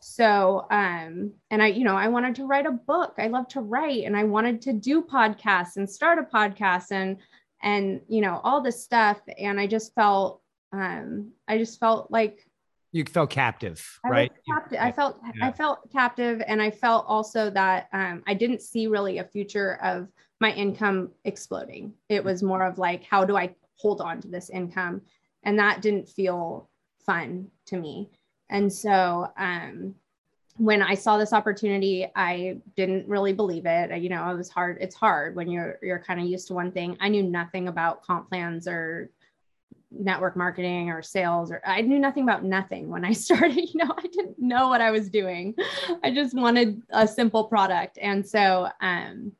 [0.00, 3.14] so um and i you know i wanted to write a book.
[3.18, 7.18] I love to write and i wanted to do podcasts and start a podcast and
[7.62, 9.20] and you know all this stuff.
[9.38, 10.42] And i just felt
[10.72, 12.44] um i just felt like
[12.92, 14.32] you felt captive I right?
[14.48, 14.78] captive.
[14.80, 15.46] i felt yeah.
[15.46, 19.78] i felt captive and i felt also that um i didn't see really a future
[19.82, 20.08] of
[20.40, 21.94] my income exploding.
[22.08, 25.02] It was more of like how do i hold on to this income?
[25.44, 26.68] And that didn't feel
[27.06, 28.10] fun to me
[28.50, 29.94] and so um,
[30.56, 33.96] when I saw this opportunity, I didn't really believe it.
[34.02, 34.78] You know, it was hard.
[34.80, 36.96] It's hard when you're you're kind of used to one thing.
[37.00, 39.10] I knew nothing about comp plans or
[39.90, 43.56] network marketing or sales or I knew nothing about nothing when I started.
[43.56, 45.54] You know, I didn't know what I was doing.
[46.02, 47.98] I just wanted a simple product.
[48.00, 49.32] And so um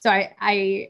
[0.00, 0.88] so I I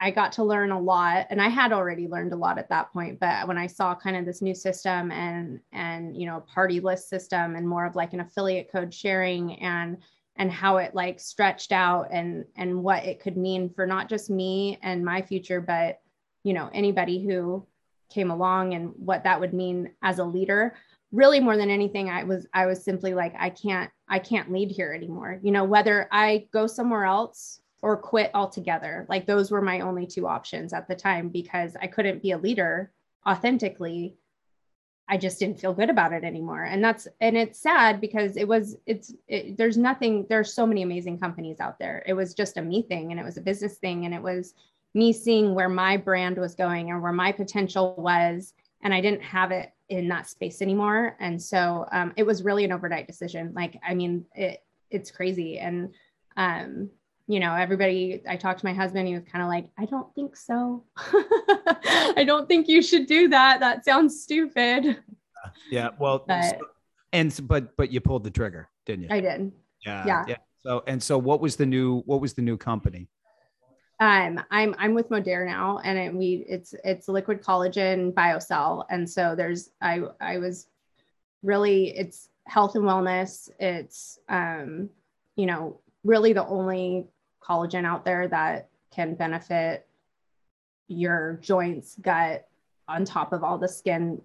[0.00, 2.92] I got to learn a lot and I had already learned a lot at that
[2.92, 6.80] point but when I saw kind of this new system and and you know party
[6.80, 9.98] list system and more of like an affiliate code sharing and
[10.36, 14.30] and how it like stretched out and and what it could mean for not just
[14.30, 16.00] me and my future but
[16.44, 17.66] you know anybody who
[18.08, 20.74] came along and what that would mean as a leader
[21.10, 24.70] really more than anything i was i was simply like i can't i can't lead
[24.70, 25.38] here anymore.
[25.42, 29.06] You know whether i go somewhere else or quit altogether.
[29.08, 32.38] Like those were my only two options at the time because I couldn't be a
[32.38, 32.92] leader
[33.26, 34.16] authentically.
[35.08, 36.64] I just didn't feel good about it anymore.
[36.64, 40.82] And that's and it's sad because it was it's it, there's nothing there's so many
[40.82, 42.02] amazing companies out there.
[42.06, 44.54] It was just a me thing and it was a business thing and it was
[44.94, 49.22] me seeing where my brand was going and where my potential was and I didn't
[49.22, 51.16] have it in that space anymore.
[51.20, 53.52] And so um, it was really an overnight decision.
[53.54, 55.94] Like I mean it it's crazy and
[56.36, 56.90] um
[57.28, 60.12] you know, everybody, I talked to my husband, he was kind of like, I don't
[60.14, 60.82] think so.
[60.96, 63.60] I don't think you should do that.
[63.60, 64.96] That sounds stupid.
[65.70, 65.90] Yeah.
[65.98, 66.58] Well, but,
[67.12, 69.08] and, but, but you pulled the trigger, didn't you?
[69.10, 69.52] I did.
[69.84, 70.06] Yeah.
[70.06, 70.24] Yeah.
[70.26, 70.36] yeah.
[70.62, 73.08] So, and so what was the new, what was the new company?
[74.00, 78.86] Um, I'm, I'm with Modere now and it, we, it's, it's liquid collagen biocell.
[78.88, 80.66] And so there's, I, I was
[81.42, 83.50] really, it's health and wellness.
[83.60, 84.88] It's, um,
[85.36, 87.06] you know, really the only
[87.48, 89.86] collagen out there that can benefit
[90.88, 92.48] your joints, gut,
[92.88, 94.20] on top of all the skin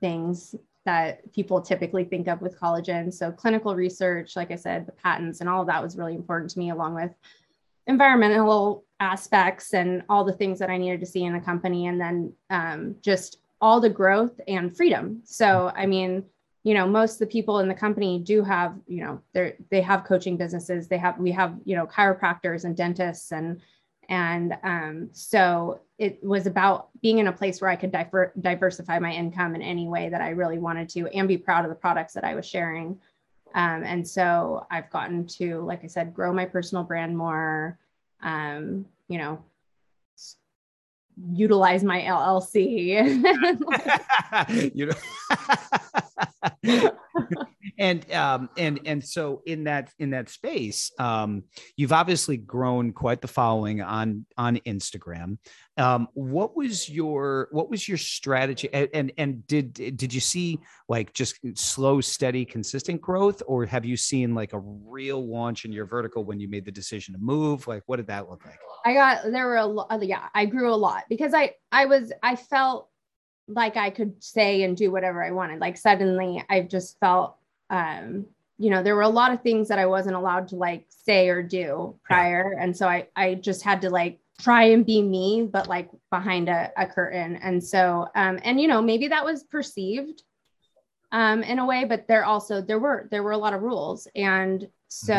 [0.00, 0.54] things
[0.84, 3.12] that people typically think of with collagen.
[3.12, 6.58] So, clinical research, like I said, the patents and all that was really important to
[6.58, 7.12] me, along with
[7.86, 11.86] environmental aspects and all the things that I needed to see in a company.
[11.86, 15.20] And then um, just all the growth and freedom.
[15.24, 16.24] So, I mean,
[16.68, 19.80] you know most of the people in the company do have you know they they
[19.80, 20.86] have coaching businesses.
[20.86, 23.62] They have we have you know chiropractors and dentists and
[24.10, 28.98] and um, so it was about being in a place where i could diver- diversify
[28.98, 31.74] my income in any way that i really wanted to and be proud of the
[31.74, 33.00] products that i was sharing.
[33.54, 37.78] Um, and so i've gotten to like i said grow my personal brand more
[38.22, 39.42] um, you know
[41.32, 42.94] utilize my LLC.
[44.74, 44.94] you know,
[47.78, 51.44] and um, and and so in that in that space, um,
[51.76, 55.38] you've obviously grown quite the following on on Instagram.
[55.76, 58.68] Um, what was your what was your strategy?
[58.72, 63.84] And, and and did did you see like just slow, steady, consistent growth, or have
[63.84, 67.20] you seen like a real launch in your vertical when you made the decision to
[67.20, 67.66] move?
[67.66, 68.58] Like, what did that look like?
[68.84, 70.02] I got there were a lot.
[70.02, 72.87] Yeah, I grew a lot because I I was I felt
[73.48, 75.60] like I could say and do whatever I wanted.
[75.60, 77.36] Like suddenly, I just felt
[77.70, 78.26] um
[78.58, 81.28] you know there were a lot of things that i wasn't allowed to like say
[81.28, 82.62] or do prior yeah.
[82.62, 86.48] and so i i just had to like try and be me but like behind
[86.48, 90.22] a, a curtain and so um and you know maybe that was perceived
[91.12, 94.06] um in a way but there also there were there were a lot of rules
[94.14, 95.14] and so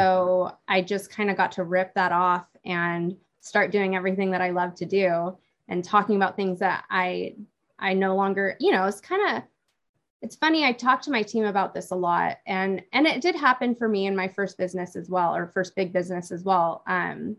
[0.47, 0.55] mm-hmm.
[0.67, 4.49] i just kind of got to rip that off and start doing everything that i
[4.49, 5.35] love to do
[5.67, 7.33] and talking about things that i
[7.79, 9.43] i no longer you know it's kind of
[10.21, 13.35] it's funny i talked to my team about this a lot and and it did
[13.35, 16.83] happen for me in my first business as well or first big business as well
[16.87, 17.35] um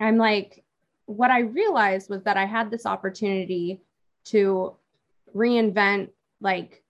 [0.00, 0.64] i'm like
[1.06, 3.80] what i realized was that i had this opportunity
[4.24, 4.74] to
[5.34, 6.08] reinvent
[6.40, 6.82] like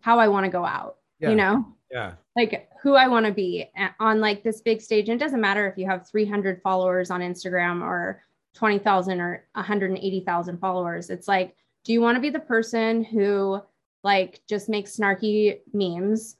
[0.00, 1.30] how i want to go out Yeah.
[1.30, 2.12] you know Yeah.
[2.36, 3.68] like who I want to be
[3.98, 5.10] on like this big stage.
[5.10, 8.22] And it doesn't matter if you have 300 followers on Instagram or
[8.54, 11.10] 20,000 or 180,000 followers.
[11.10, 11.54] It's like,
[11.84, 13.60] do you want to be the person who
[14.02, 16.36] like just makes snarky memes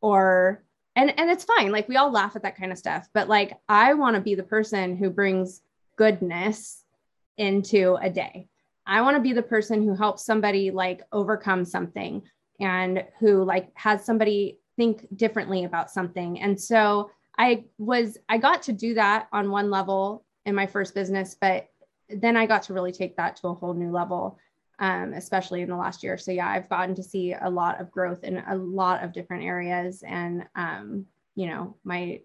[0.00, 0.62] or
[0.96, 1.70] and and it's fine.
[1.70, 4.34] Like we all laugh at that kind of stuff, but like I want to be
[4.34, 5.62] the person who brings
[5.96, 6.84] goodness
[7.36, 8.48] into a day.
[8.86, 12.22] I want to be the person who helps somebody like overcome something
[12.58, 16.40] and who like has somebody think differently about something.
[16.40, 20.94] And so I was, I got to do that on one level in my first
[20.94, 21.68] business, but
[22.08, 24.38] then I got to really take that to a whole new level,
[24.80, 26.18] um, especially in the last year.
[26.18, 29.44] So yeah, I've gotten to see a lot of growth in a lot of different
[29.44, 30.02] areas.
[30.06, 31.06] And, um,
[31.36, 32.20] you know, my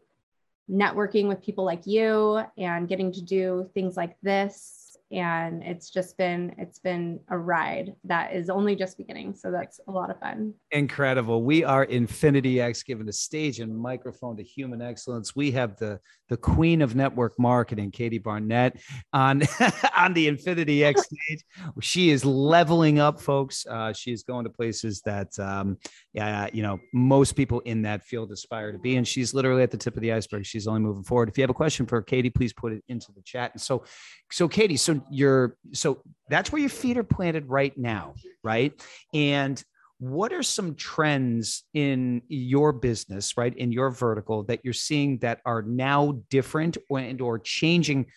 [0.69, 6.17] networking with people like you and getting to do things like this and it's just
[6.17, 10.19] been it's been a ride that is only just beginning so that's a lot of
[10.19, 11.41] fun Incredible.
[11.41, 15.35] We are Infinity X giving a stage and microphone to human excellence.
[15.35, 18.77] We have the the queen of network marketing, Katie Barnett,
[19.13, 19.43] on
[19.97, 21.45] on the Infinity X stage.
[21.81, 23.65] She is leveling up, folks.
[23.65, 25.77] Uh, she is going to places that um,
[26.11, 28.97] yeah, you know, most people in that field aspire to be.
[28.97, 30.45] And she's literally at the tip of the iceberg.
[30.45, 31.29] She's only moving forward.
[31.29, 33.51] If you have a question for Katie, please put it into the chat.
[33.53, 33.85] And so,
[34.31, 38.73] so Katie, so you're so that's where your feet are planted right now, right?
[39.13, 39.63] And
[39.99, 45.39] what are some trends in your business right in your vertical that you're seeing that
[45.45, 48.07] are now different and or changing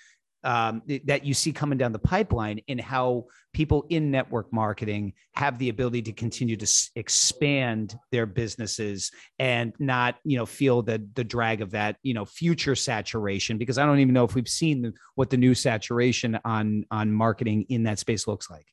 [0.49, 5.59] um, that you see coming down the pipeline in how people in network marketing have
[5.59, 11.07] the ability to continue to s- expand their businesses and not you know feel the
[11.16, 14.49] the drag of that you know future saturation because i don't even know if we've
[14.49, 18.66] seen the, what the new saturation on on marketing in that space looks like.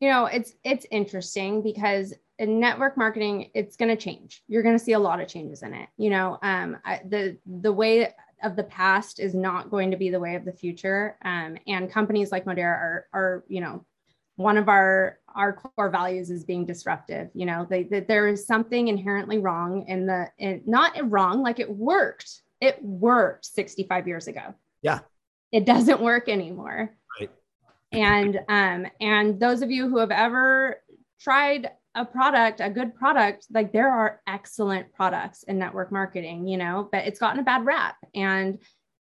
[0.00, 4.42] You know it's it's interesting because in network marketing it's going to change.
[4.48, 5.90] You're going to see a lot of changes in it.
[5.98, 8.14] You know um I, the the way
[8.44, 11.16] of the past is not going to be the way of the future.
[11.24, 13.84] Um and companies like Modere are are you know
[14.36, 17.30] one of our our core values is being disruptive.
[17.34, 21.58] You know they, that there is something inherently wrong in the in, not wrong like
[21.58, 22.42] it worked.
[22.60, 24.54] It worked 65 years ago.
[24.82, 25.00] Yeah.
[25.52, 26.94] it doesn't work anymore.
[27.18, 27.30] Right.
[27.92, 30.80] and um and those of you who have ever
[31.20, 36.56] tried a product a good product like there are excellent products in network marketing you
[36.56, 38.58] know but it's gotten a bad rap and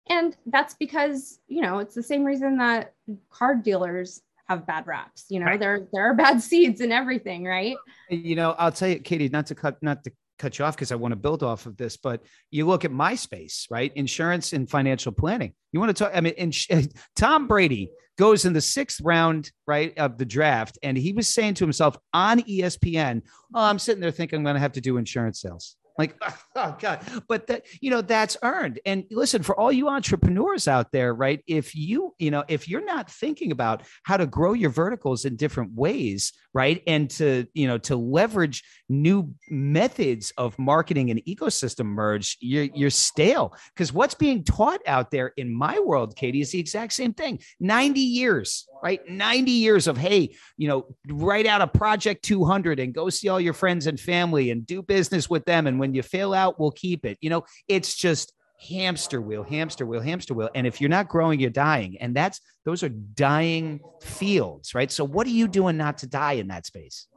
[0.09, 2.93] and that's because you know it's the same reason that
[3.31, 5.59] card dealers have bad raps you know Right.
[5.59, 7.75] there there are bad seeds and everything right
[8.09, 10.91] You know, I'll tell you, Katie, not to cut, not to cut you off because
[10.91, 12.21] I want to build off of this, but
[12.51, 13.91] you look at my space, right?
[13.95, 15.53] Insurance and financial planning.
[15.71, 16.11] You want to talk?
[16.13, 16.53] I mean, and
[17.15, 21.55] Tom Brady goes in the sixth round, right, of the draft, and he was saying
[21.55, 23.21] to himself on ESPN,
[23.53, 26.15] "Oh, I'm sitting there thinking I'm going to have to do insurance sales." Like,
[26.55, 28.79] oh God, but that, you know, that's earned.
[28.85, 31.43] And listen, for all you entrepreneurs out there, right?
[31.47, 35.35] If you, you know, if you're not thinking about how to grow your verticals in
[35.35, 36.81] different ways, right?
[36.87, 42.89] And to, you know, to leverage new methods of marketing and ecosystem merge, you're, you're
[42.89, 43.55] stale.
[43.73, 47.39] Because what's being taught out there in my world, Katie, is the exact same thing.
[47.59, 49.01] 90 years, right?
[49.09, 53.39] 90 years of, hey, you know, write out a project 200 and go see all
[53.39, 55.67] your friends and family and do business with them.
[55.67, 57.17] And when you fail out, we'll keep it.
[57.19, 58.31] You know, it's just
[58.69, 60.49] hamster wheel, hamster wheel, hamster wheel.
[60.55, 61.97] And if you're not growing, you're dying.
[61.99, 64.89] And that's those are dying fields, right?
[64.89, 67.07] So what are you doing not to die in that space?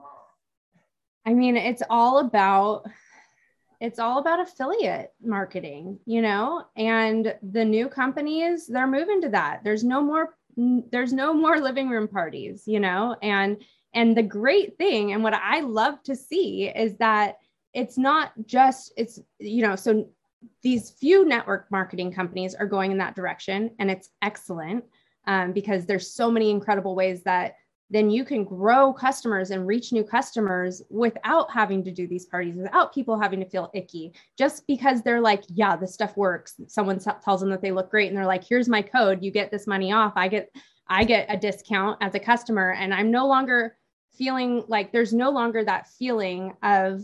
[1.25, 2.87] I mean, it's all about
[3.81, 9.62] it's all about affiliate marketing, you know, and the new companies, they're moving to that.
[9.62, 13.62] There's no more there's no more living room parties, you know, and
[13.95, 17.37] and the great thing and what I love to see is that
[17.77, 20.09] it's not just it's you know, so
[20.62, 24.83] these few network marketing companies are going in that direction and it's excellent
[25.27, 27.57] um, because there's so many incredible ways that
[27.91, 32.57] then you can grow customers and reach new customers without having to do these parties,
[32.57, 36.55] without people having to feel icky, just because they're like, yeah, this stuff works.
[36.66, 39.53] Someone tells them that they look great and they're like, here's my code, you get
[39.53, 40.14] this money off.
[40.16, 40.51] I get,
[40.89, 42.72] I get a discount as a customer.
[42.72, 43.77] And I'm no longer
[44.14, 47.03] feeling like there's no longer that feeling of,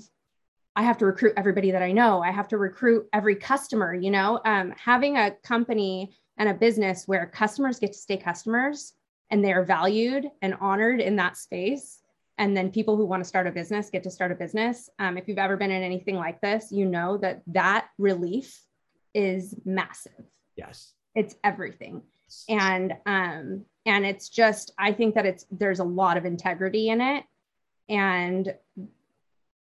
[0.74, 2.22] I have to recruit everybody that I know.
[2.22, 7.06] I have to recruit every customer, you know, um, having a company and a business
[7.06, 8.94] where customers get to stay customers
[9.30, 12.02] and they are valued and honored in that space
[12.38, 14.88] and then people who want to start a business get to start a business.
[14.98, 18.60] Um, if you've ever been in anything like this, you know that that relief
[19.14, 20.24] is massive.
[20.56, 22.02] Yes, it's everything,
[22.48, 27.00] and um, and it's just I think that it's there's a lot of integrity in
[27.00, 27.24] it,
[27.88, 28.54] and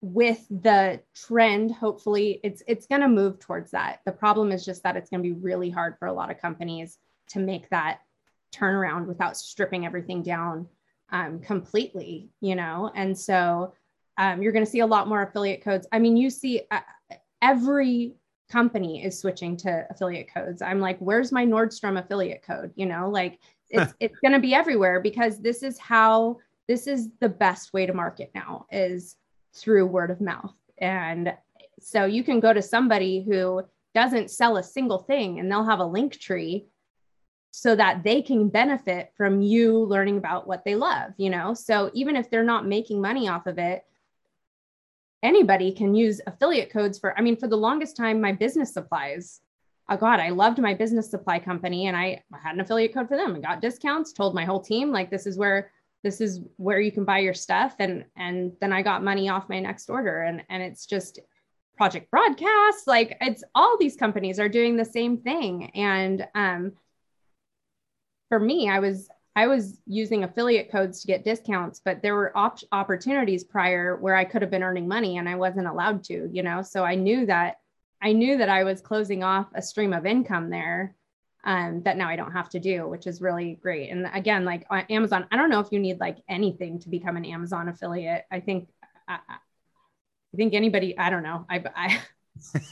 [0.02, 4.00] with the trend hopefully it's it's going to move towards that.
[4.04, 6.40] The problem is just that it's going to be really hard for a lot of
[6.40, 6.98] companies
[7.28, 8.00] to make that
[8.52, 10.66] turnaround without stripping everything down
[11.10, 12.90] um, completely you know?
[12.94, 13.74] And so
[14.18, 15.86] um, you're going to see a lot more affiliate codes.
[15.92, 16.80] I mean you see uh,
[17.40, 18.16] every
[18.50, 20.62] company is switching to affiliate codes.
[20.62, 22.72] I'm like where's my nordstrom affiliate code?
[22.74, 23.38] You know like
[23.70, 27.86] it's it's going to be everywhere because this is how this is the best way
[27.86, 29.16] to market now is
[29.54, 30.54] through word of mouth.
[30.78, 31.34] And
[31.80, 33.62] so you can go to somebody who
[33.94, 36.66] doesn't sell a single thing and they'll have a link tree
[37.50, 41.52] so that they can benefit from you learning about what they love, you know?
[41.52, 43.84] So even if they're not making money off of it,
[45.22, 49.40] anybody can use affiliate codes for, I mean, for the longest time, my business supplies.
[49.90, 53.18] Oh God, I loved my business supply company and I had an affiliate code for
[53.18, 55.70] them and got discounts, told my whole team, like, this is where
[56.02, 57.76] this is where you can buy your stuff.
[57.78, 60.22] And and then i got money off my next order.
[60.22, 61.20] And and it's just
[61.76, 62.86] project broadcast.
[62.86, 65.70] Like it's all these companies are doing the same thing.
[65.74, 66.72] And um
[68.32, 72.34] for me i was i was using affiliate codes to get discounts but there were
[72.34, 76.30] op- opportunities prior where i could have been earning money and i wasn't allowed to
[76.32, 76.62] you know?
[76.62, 77.60] So i knew that
[78.00, 80.94] i knew that i was closing off a stream of income there
[81.44, 83.90] um, that now I don't have to do, which is really great.
[83.90, 87.16] And again, like on Amazon, I don't know if you need like anything to become
[87.16, 88.24] an Amazon affiliate.
[88.30, 88.68] I think,
[89.08, 91.46] I, I think anybody, I don't know.
[91.50, 92.00] I, I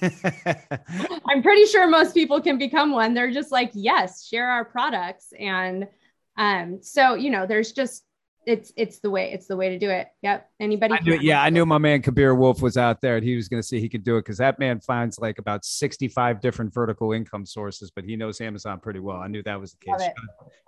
[1.29, 3.14] I'm pretty sure most people can become one.
[3.14, 5.33] They're just like, yes, share our products.
[5.39, 5.89] And
[6.37, 8.05] um, so, you know, there's just
[8.47, 10.09] it's it's the way it's the way to do it.
[10.22, 10.49] Yep.
[10.61, 10.95] Anybody?
[10.95, 13.49] I knew, yeah, I knew my man Kabir Wolf was out there, and he was
[13.49, 16.72] going to see he could do it because that man finds like about sixty-five different
[16.72, 19.18] vertical income sources, but he knows Amazon pretty well.
[19.18, 20.03] I knew that was the case.
[20.03, 20.14] Shout,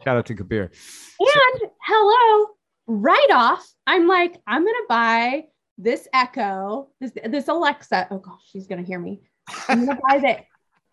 [0.05, 0.71] shout, out to Kabir.
[1.21, 1.29] And
[1.61, 2.49] so, hello,
[2.87, 5.45] right off, I'm like, I'm going to buy
[5.79, 8.09] this Echo, this this Alexa.
[8.11, 9.21] Oh gosh, she's going to hear me.
[9.69, 10.39] I'm going to buy the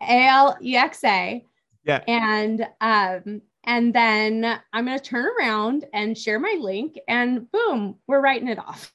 [0.00, 1.40] Alexa.
[1.84, 2.04] Yeah.
[2.06, 7.96] And um, and then I'm going to turn around and share my link, and boom,
[8.06, 8.92] we're writing it off.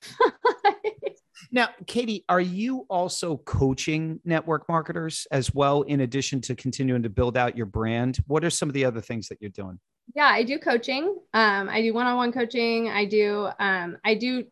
[1.51, 7.09] now, Katie, are you also coaching network marketers as well, in addition to continuing to
[7.09, 8.17] build out your brand?
[8.27, 9.79] What are some of the other things that you're doing?
[10.13, 11.17] Yeah, I do coaching.
[11.33, 12.89] Um, I do one-on-one coaching.
[12.89, 14.45] I do um, I do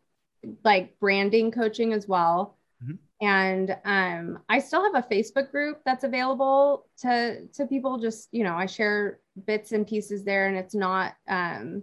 [0.64, 2.58] like branding coaching as well.
[2.82, 2.94] Mm-hmm.
[3.26, 7.98] And um, I still have a Facebook group that's available to to people.
[7.98, 11.82] Just you know, I share bits and pieces there, and it's not um,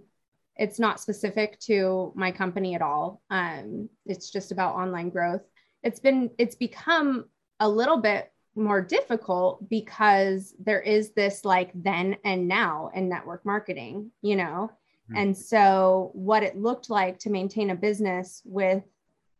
[0.55, 3.21] it's not specific to my company at all.
[3.29, 5.41] Um, it's just about online growth.
[5.83, 7.25] It's been it's become
[7.59, 13.45] a little bit more difficult because there is this like then and now in network
[13.45, 14.71] marketing, you know.
[15.09, 15.17] Mm-hmm.
[15.17, 18.83] And so what it looked like to maintain a business with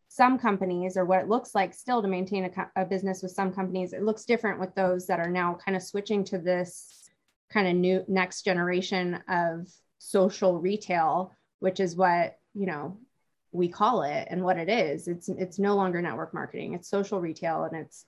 [0.07, 3.53] some companies or what it looks like still to maintain a, a, business with some
[3.53, 7.00] companies it looks different with those that are now kind of switching to this
[7.51, 12.97] kind of new next generation of social retail which is what you know
[13.51, 15.07] we call it and what it is.
[15.07, 16.73] It's it's no longer network marketing.
[16.73, 18.05] It's social retail and it's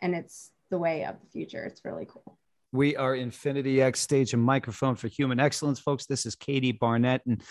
[0.00, 1.64] and it's the way of the future.
[1.64, 2.38] It's really cool.
[2.72, 6.06] We are infinity x stage and microphone for human excellence folks.
[6.06, 7.22] This is katie barnett.
[7.26, 7.42] And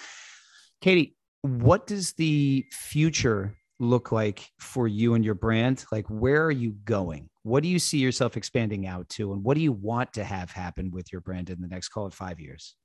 [0.81, 5.83] katie what does the future look like for you and your brand?
[5.91, 7.29] Like, where are you going?
[7.43, 9.33] What do you see yourself expanding out to?
[9.33, 12.07] And what do you want to have happen with your brand in the next, call
[12.07, 12.75] it five years?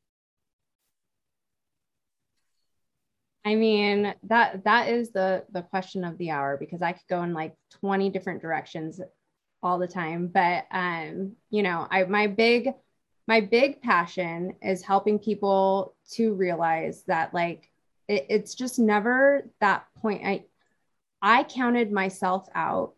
[3.44, 7.22] I mean, that that is the the question of the hour because I could go
[7.22, 9.00] in like 20 different directions
[9.62, 10.26] all the time.
[10.26, 12.70] But um, you know, I my big
[13.26, 17.70] my big passion is helping people to realize that like
[18.08, 20.26] it, it's just never that point.
[20.26, 20.44] I
[21.22, 22.94] I counted myself out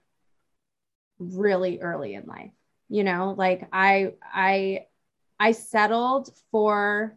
[1.20, 2.52] really early in life.
[2.88, 4.86] You know, like I I
[5.38, 7.16] I settled for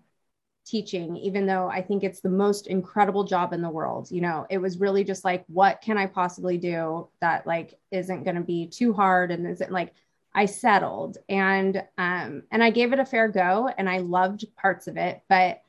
[0.66, 4.10] teaching even though I think it's the most incredible job in the world.
[4.12, 8.24] You know, it was really just like what can I possibly do that like isn't
[8.24, 9.94] going to be too hard and isn't like
[10.34, 14.88] I settled and um and I gave it a fair go and I loved parts
[14.88, 15.62] of it, but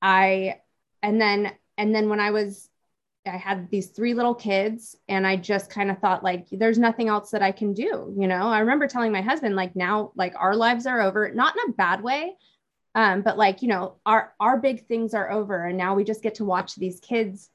[0.00, 0.60] I
[1.02, 2.70] and then and then when I was
[3.26, 7.08] I had these three little kids and I just kind of thought like there's nothing
[7.08, 8.48] else that I can do, you know.
[8.48, 11.74] I remember telling my husband like now like our lives are over, not in a
[11.74, 12.36] bad way.
[12.94, 16.22] Um, but like, you know, our our big things are over and now we just
[16.22, 17.50] get to watch these kids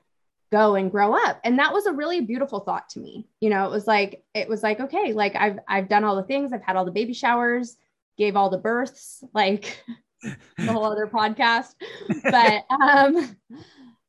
[0.51, 3.65] go and grow up and that was a really beautiful thought to me you know
[3.65, 6.61] it was like it was like okay like i've i've done all the things i've
[6.61, 7.78] had all the baby showers
[8.17, 9.82] gave all the births like
[10.22, 11.74] the whole other podcast
[12.24, 13.36] but um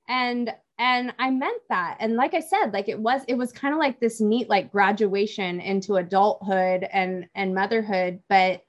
[0.09, 0.53] and
[0.83, 3.79] and i meant that and like i said like it was it was kind of
[3.79, 8.63] like this neat like graduation into adulthood and and motherhood but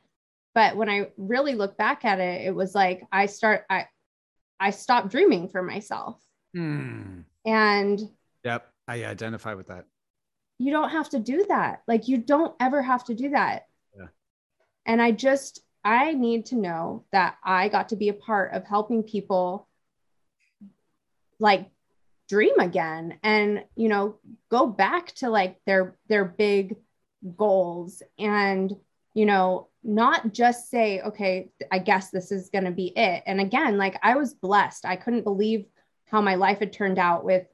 [0.53, 3.85] but when i really look back at it it was like i start i
[4.59, 6.19] i stopped dreaming for myself
[6.55, 7.23] Mm.
[7.45, 7.99] and
[8.43, 8.71] Yep.
[8.87, 9.85] I identify with that.
[10.59, 13.65] you don't have to do that like you don't ever have to do that
[13.97, 14.09] Yeah.
[14.85, 18.65] and i just i need to know that i got to be a part of
[18.65, 19.67] helping people
[21.39, 21.69] like
[22.33, 24.15] dream again and you know
[24.49, 26.75] go back to like their their big
[27.37, 28.73] goals and
[29.13, 33.21] you know not just say okay i guess this is going to be it.
[33.27, 34.83] And again like i was blessed.
[34.83, 35.67] I couldn't believe
[36.05, 37.45] how my life had turned out with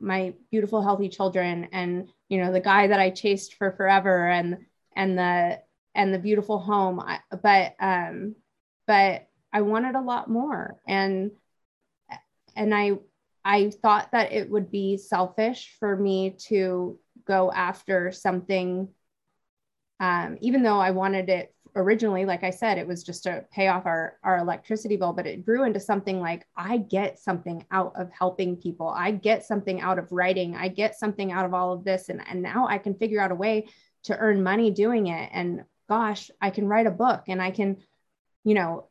[0.00, 4.58] my beautiful healthy children and you know the guy that i chased for forever and
[4.96, 5.60] and the
[5.94, 6.98] and the beautiful home.
[6.98, 8.34] I, but um
[8.88, 10.80] but i wanted a lot more.
[10.88, 11.30] And
[12.56, 12.98] and i
[13.44, 18.88] i thought that it would be selfish for me to go after something
[20.00, 23.66] um even though i wanted it originally like i said it was just to pay
[23.68, 27.92] off our our electricity bill but it grew into something like i get something out
[27.96, 28.88] of helping people.
[28.88, 30.54] I get something out of writing.
[30.56, 32.08] I get something out of all of this.
[32.08, 33.68] And and now i can figure out a way
[34.04, 35.30] to earn money doing it.
[35.32, 37.78] And gosh i can write a book and i can
[38.44, 38.88] you know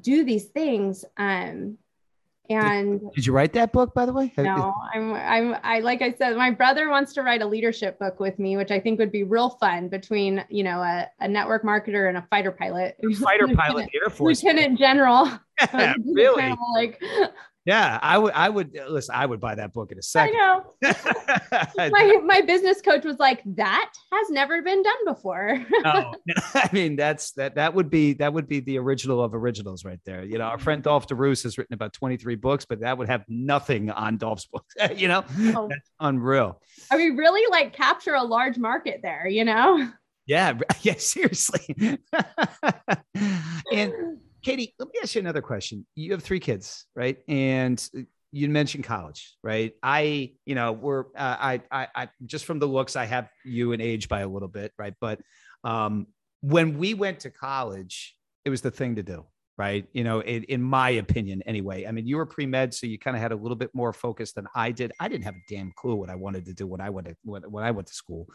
[0.00, 1.04] do these things.
[1.16, 1.78] Um
[2.50, 4.32] and Did you write that book, by the way?
[4.38, 8.20] no i'm i'm i like i said my brother wants to write a leadership book
[8.20, 11.62] with me which i think would be real fun between you know a, a network
[11.64, 14.42] marketer and a fighter pilot Fighter pilot, Air Force.
[14.42, 15.28] lieutenant general
[15.72, 16.42] Yeah, really?
[16.42, 17.00] Colonel, like
[17.66, 18.32] Yeah, I would.
[18.32, 19.16] I would uh, listen.
[19.16, 20.36] I would buy that book in a second.
[20.36, 20.64] I know
[21.90, 26.14] my my business coach was like that has never been done before no, oh,
[26.54, 29.98] I mean that's that that would be that would be the original of originals right
[30.04, 30.22] there.
[30.22, 30.90] You know, our friend mm-hmm.
[30.90, 34.46] Dolf de Roos has written about 23 books, but that would have nothing on Dolf's
[34.46, 34.64] book.
[34.94, 35.66] you know, Oh.
[35.68, 36.60] that's unreal.
[36.92, 39.90] I mean, really like capture a large market there, you know?
[40.26, 41.76] Yeah, yeah, seriously.
[43.72, 45.84] and Katie, let me ask you another question.
[45.96, 47.18] You have three kids, right?
[47.26, 47.84] And
[48.30, 49.72] you mentioned college, right?
[49.82, 53.72] I, you know, we're, uh, I, I, I, just from the looks, I have you
[53.72, 54.94] in age by a little bit, right?
[55.00, 55.18] But
[55.64, 56.06] um,
[56.42, 59.26] when we went to college, it was the thing to do,
[59.58, 59.84] right?
[59.92, 61.84] You know, in, in my opinion, anyway.
[61.84, 63.92] I mean, you were pre med, so you kind of had a little bit more
[63.92, 64.92] focus than I did.
[65.00, 67.16] I didn't have a damn clue what I wanted to do when I went to
[67.24, 68.28] when, when I went to school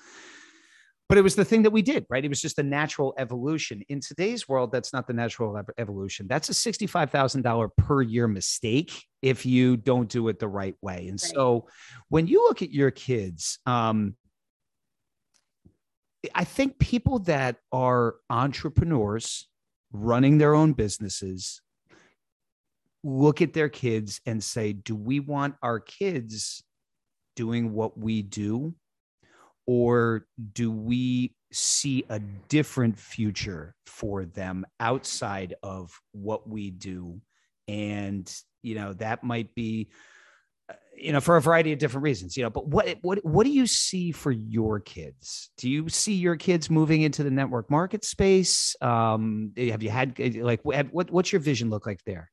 [1.12, 2.24] but it was the thing that we did, right?
[2.24, 3.84] It was just a natural evolution.
[3.90, 6.26] In today's world, that's not the natural evolution.
[6.26, 11.10] That's a $65,000 per year mistake if you don't do it the right way.
[11.10, 11.34] And Right.
[11.36, 11.68] so
[12.08, 14.16] when you look at your kids, um,
[16.34, 19.50] I think people that are entrepreneurs
[19.92, 21.62] running their own businesses
[23.04, 26.64] look at their kids and say, do we want our kids
[27.36, 28.76] doing what we do?
[29.68, 37.22] Or do we see a different future for them outside of what we do?
[37.68, 38.34] And,
[38.64, 39.90] you know, that might be,
[40.70, 43.46] uh, you know, for a variety of different reasons, you know, but what, what, what
[43.46, 45.52] do you see for your kids?
[45.58, 48.76] Do you see your kids moving into the network market space?
[48.82, 52.30] Um, have you had like, what, what what's your vision look like there?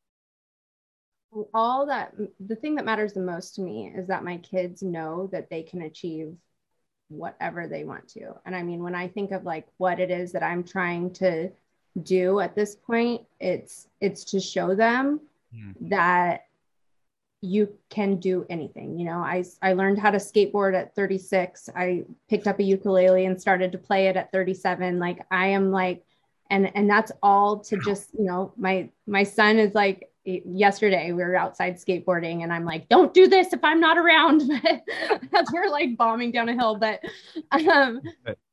[1.53, 5.29] All that, the thing that matters the most to me is that my kids know
[5.31, 6.35] that they can achieve
[7.09, 8.35] whatever they want to.
[8.45, 11.51] And I mean, when I think of like what it is that I'm trying to
[12.03, 15.21] do at this point, it's, it's to show them
[15.55, 15.89] Hmm.
[15.89, 16.45] that
[17.41, 18.99] you can do anything.
[18.99, 21.71] You know, I, I learned how to skateboard at 36.
[21.75, 24.99] I picked up a ukulele and started to play it at 37.
[24.99, 26.05] Like I am like,
[26.51, 31.23] and, and that's all to just, you know, my, my son is like, yesterday we
[31.23, 34.51] were outside skateboarding and I'm like, don't do this if I'm not around.
[35.31, 36.77] But as we're like bombing down a hill.
[36.77, 37.01] But
[37.51, 38.03] um,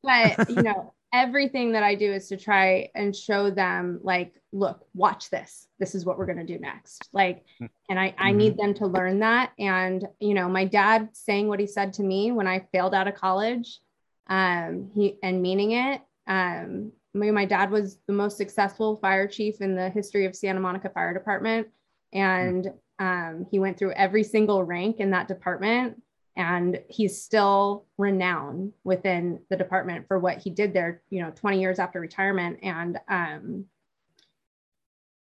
[0.04, 4.86] but you know, everything that I do is to try and show them like, look,
[4.94, 5.68] watch this.
[5.80, 7.10] This is what we're gonna do next.
[7.12, 7.46] Like,
[7.90, 9.52] and I, I need them to learn that.
[9.60, 13.08] And you know, my dad saying what he said to me when I failed out
[13.08, 13.80] of college,
[14.28, 16.02] um, he and meaning it.
[16.28, 20.60] Um, my, my dad was the most successful fire chief in the history of Santa
[20.60, 21.68] Monica Fire Department.
[22.14, 26.02] And um, he went through every single rank in that department.
[26.38, 31.62] And he's still renowned within the department for what he did there, you know, 20
[31.62, 32.60] years after retirement.
[32.62, 33.66] And um,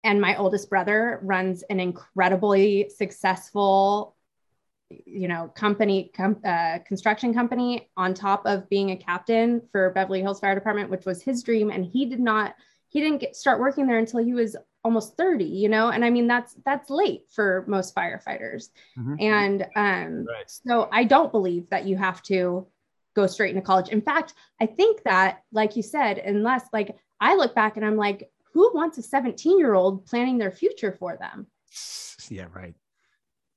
[0.04, 4.16] and my oldest brother runs an incredibly successful
[5.06, 10.20] you know, company, com, uh, construction company on top of being a captain for Beverly
[10.20, 11.70] Hills Fire Department, which was his dream.
[11.70, 12.54] And he did not,
[12.88, 15.88] he didn't get, start working there until he was almost 30, you know?
[15.88, 18.70] And I mean, that's, that's late for most firefighters.
[18.98, 19.14] Mm-hmm.
[19.20, 20.50] And um, right.
[20.50, 22.66] so I don't believe that you have to
[23.14, 23.88] go straight into college.
[23.88, 27.96] In fact, I think that, like you said, unless like I look back and I'm
[27.96, 31.46] like, who wants a 17 year old planning their future for them?
[32.28, 32.74] Yeah, right.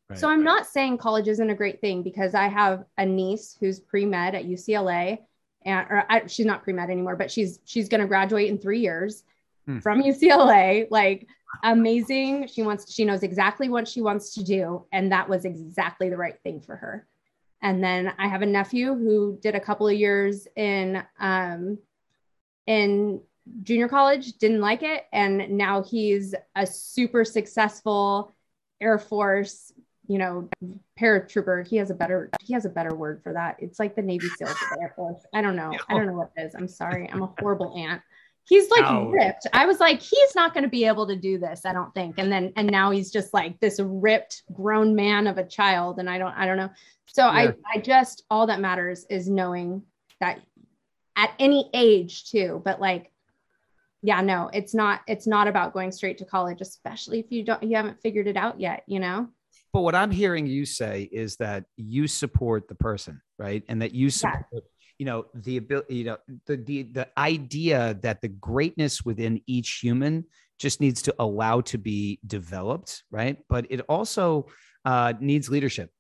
[0.09, 3.57] Right, so I'm not saying college isn't a great thing because I have a niece
[3.59, 5.19] who's pre-med at UCLA
[5.65, 8.79] and or I, she's not pre-med anymore, but she's she's going to graduate in 3
[8.79, 9.23] years
[9.65, 9.79] hmm.
[9.79, 10.87] from UCLA.
[10.91, 11.27] Like
[11.63, 12.47] amazing.
[12.47, 16.17] She wants she knows exactly what she wants to do and that was exactly the
[16.17, 17.07] right thing for her.
[17.61, 21.79] And then I have a nephew who did a couple of years in um
[22.67, 23.21] in
[23.63, 28.35] junior college, didn't like it and now he's a super successful
[28.81, 29.71] Air Force
[30.07, 30.49] you know,
[30.99, 31.67] paratrooper.
[31.67, 33.57] He has a better he has a better word for that.
[33.59, 35.23] It's like the Navy SEALs of the Air Force.
[35.33, 35.71] I don't know.
[35.89, 36.55] I don't know what it is.
[36.55, 37.09] I'm sorry.
[37.11, 38.01] I'm a horrible aunt.
[38.47, 39.47] He's like ripped.
[39.53, 41.65] I was like, he's not going to be able to do this.
[41.65, 42.19] I don't think.
[42.19, 45.99] And then and now he's just like this ripped grown man of a child.
[45.99, 46.69] And I don't I don't know.
[47.07, 47.31] So yeah.
[47.31, 49.81] I I just all that matters is knowing
[50.19, 50.39] that
[51.15, 52.61] at any age too.
[52.63, 53.11] But like
[54.05, 57.63] yeah no it's not it's not about going straight to college especially if you don't
[57.63, 59.27] you haven't figured it out yet you know
[59.75, 63.61] but what I'm hearing you say is that you support the person, right?
[63.67, 64.59] And that you support, yeah.
[64.99, 69.79] you know, the ability, you know, the, the the idea that the greatness within each
[69.83, 70.23] human
[70.59, 73.37] just needs to allow to be developed, right?
[73.49, 74.47] But it also
[74.85, 75.91] uh, needs leadership,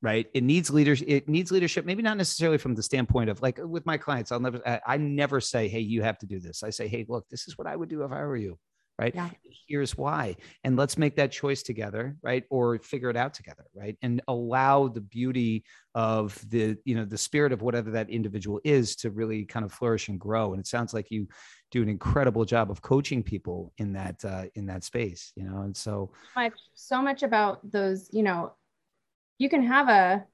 [0.00, 0.28] right?
[0.32, 1.08] It needs leadership.
[1.10, 1.84] It needs leadership.
[1.84, 4.30] Maybe not necessarily from the standpoint of like with my clients.
[4.30, 4.60] I'll never.
[4.64, 7.48] I, I never say, "Hey, you have to do this." I say, "Hey, look, this
[7.48, 8.60] is what I would do if I were you."
[8.98, 9.28] Right yeah.
[9.66, 13.96] here's why and let's make that choice together right or figure it out together right
[14.02, 15.64] and allow the beauty
[15.94, 19.72] of the you know the spirit of whatever that individual is to really kind of
[19.72, 21.26] flourish and grow and it sounds like you
[21.70, 25.62] do an incredible job of coaching people in that uh, in that space you know
[25.62, 28.52] and so much so much about those you know
[29.38, 30.24] you can have a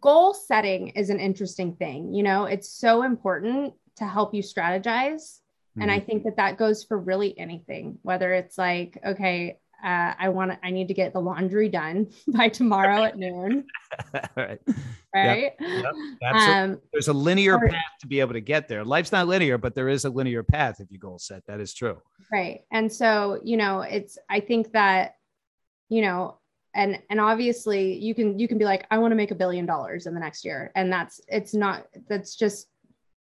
[0.00, 5.40] goal setting is an interesting thing you know it's so important to help you strategize
[5.80, 6.06] and I mm-hmm.
[6.06, 10.58] think that that goes for really anything, whether it's like, okay, uh, I want to,
[10.64, 13.66] I need to get the laundry done by tomorrow at noon.
[14.36, 14.60] right.
[15.14, 15.54] Right.
[15.58, 15.94] Yep.
[16.20, 16.34] Yep.
[16.34, 18.84] Um, There's a linear or, path to be able to get there.
[18.84, 21.46] Life's not linear, but there is a linear path if you goal set.
[21.46, 21.96] That is true.
[22.30, 22.64] Right.
[22.70, 25.14] And so, you know, it's, I think that,
[25.88, 26.38] you know,
[26.74, 29.64] and and obviously you can you can be like i want to make a billion
[29.64, 32.68] dollars in the next year and that's it's not that's just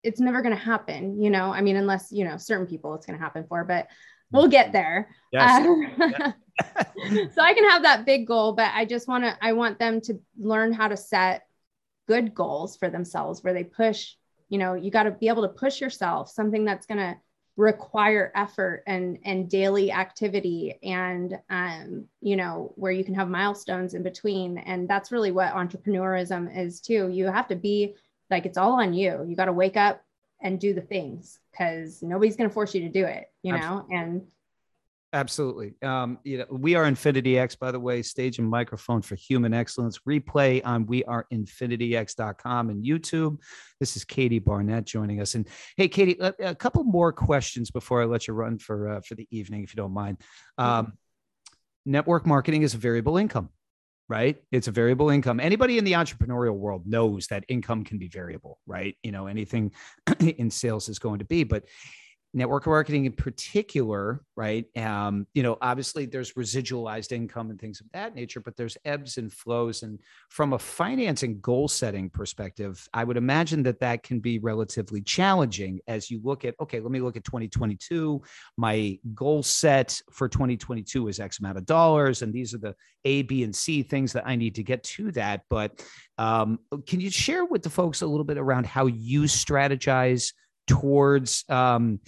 [0.04, 1.52] it's never going to happen, you know.
[1.52, 3.88] I mean, unless you know certain people, it's going to happen for, but
[4.32, 5.10] we'll get there.
[5.32, 5.66] Yes.
[6.00, 6.32] Uh,
[7.34, 9.38] so I can have that big goal, but I just want to.
[9.41, 11.43] I want them to learn how to set
[12.08, 14.14] good goals for themselves, where they push.
[14.50, 16.30] You know, you got to be able to push yourself.
[16.30, 17.18] Something that's going to
[17.58, 23.95] require effort and and daily activity and um you know where you can have milestones
[23.95, 27.95] in between and that's really what entrepreneurism is too you have to be
[28.30, 29.25] like it's all on you.
[29.28, 30.01] You got to wake up
[30.41, 33.86] and do the things because nobody's going to force you to do it, you know?
[33.91, 34.23] And
[35.13, 35.73] Absolutely.
[35.82, 39.53] Um, you know, we are Infinity X, by the way, stage and microphone for human
[39.53, 39.99] excellence.
[39.99, 43.38] Replay on we are infinityx.com and YouTube.
[43.80, 45.36] This is Katie Barnett joining us.
[45.36, 45.47] And
[45.78, 49.15] hey, Katie, a, a couple more questions before I let you run for uh, for
[49.15, 50.17] the evening, if you don't mind.
[50.57, 50.93] Um,
[51.86, 53.49] network marketing is a variable income
[54.10, 54.38] right?
[54.51, 55.39] It's a variable income.
[55.39, 58.95] Anybody in the entrepreneurial world knows that income can be variable, right?
[59.03, 59.72] You know, anything
[60.20, 61.66] in sales is going to be, but
[62.34, 64.65] network marketing in particular, right?
[64.78, 69.17] Um, you know, obviously there's residualized income and things of that nature, but there's ebbs
[69.17, 69.84] and flows.
[69.84, 69.99] And
[70.30, 75.01] from a finance and goal setting perspective, I would imagine that that can be relatively
[75.01, 78.21] challenging as you look at, okay, let me look at 2022.
[78.57, 82.21] My goal set for 2022 is X amount of dollars.
[82.21, 82.75] And these are the
[83.05, 85.43] A, B, and C things that I need to get to that.
[85.49, 85.84] But
[86.17, 90.34] um, can you share with the folks a little bit around how you strategize?
[90.68, 91.99] Towards um,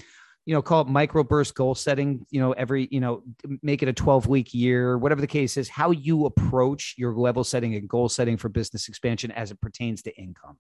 [0.46, 3.24] you know call it microburst goal setting you know every you know
[3.62, 7.44] make it a 12 week year whatever the case is how you approach your level
[7.44, 10.58] setting and goal setting for business expansion as it pertains to income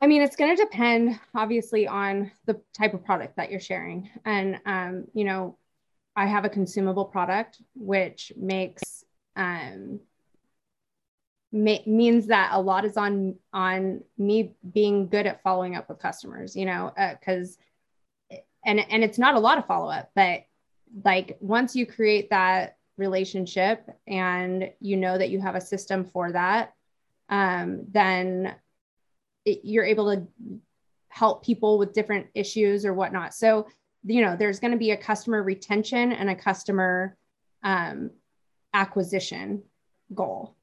[0.00, 4.10] I mean, it's going to depend obviously on the type of product that you're sharing.
[4.24, 5.56] And, um, you know,
[6.14, 9.04] I have a consumable product, which makes
[9.36, 10.00] um,
[11.52, 15.98] ma- means that a lot is on on me being good at following up with
[15.98, 17.58] customers you know because
[18.32, 20.44] uh, and and it's not a lot of follow up but
[21.04, 26.32] like once you create that relationship and you know that you have a system for
[26.32, 26.74] that,
[27.28, 28.54] um, then
[29.44, 30.26] it, you're able to
[31.08, 33.34] help people with different issues or whatnot.
[33.34, 33.66] So,
[34.04, 37.16] you know, there's going to be a customer retention and a customer
[37.62, 38.10] um,
[38.72, 39.62] acquisition
[40.14, 40.56] goal.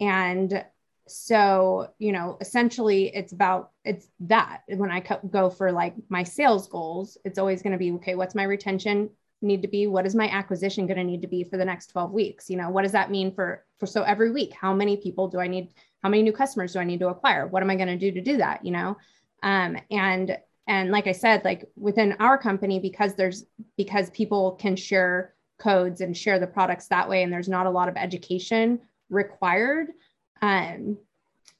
[0.00, 0.64] And
[1.06, 6.68] so, you know, essentially it's about it's that when I go for like my sales
[6.68, 9.10] goals, it's always going to be okay, what's my retention
[9.42, 9.86] need to be?
[9.86, 12.50] What is my acquisition going to need to be for the next 12 weeks?
[12.50, 15.38] You know, what does that mean for for so every week, how many people do
[15.40, 15.72] I need
[16.02, 17.46] how many new customers do I need to acquire?
[17.46, 18.96] What am I going to do to do that, you know?
[19.42, 23.44] Um, and and like I said, like within our company because there's
[23.76, 27.70] because people can share codes and share the products that way and there's not a
[27.70, 28.80] lot of education
[29.10, 29.88] required
[30.42, 30.96] um,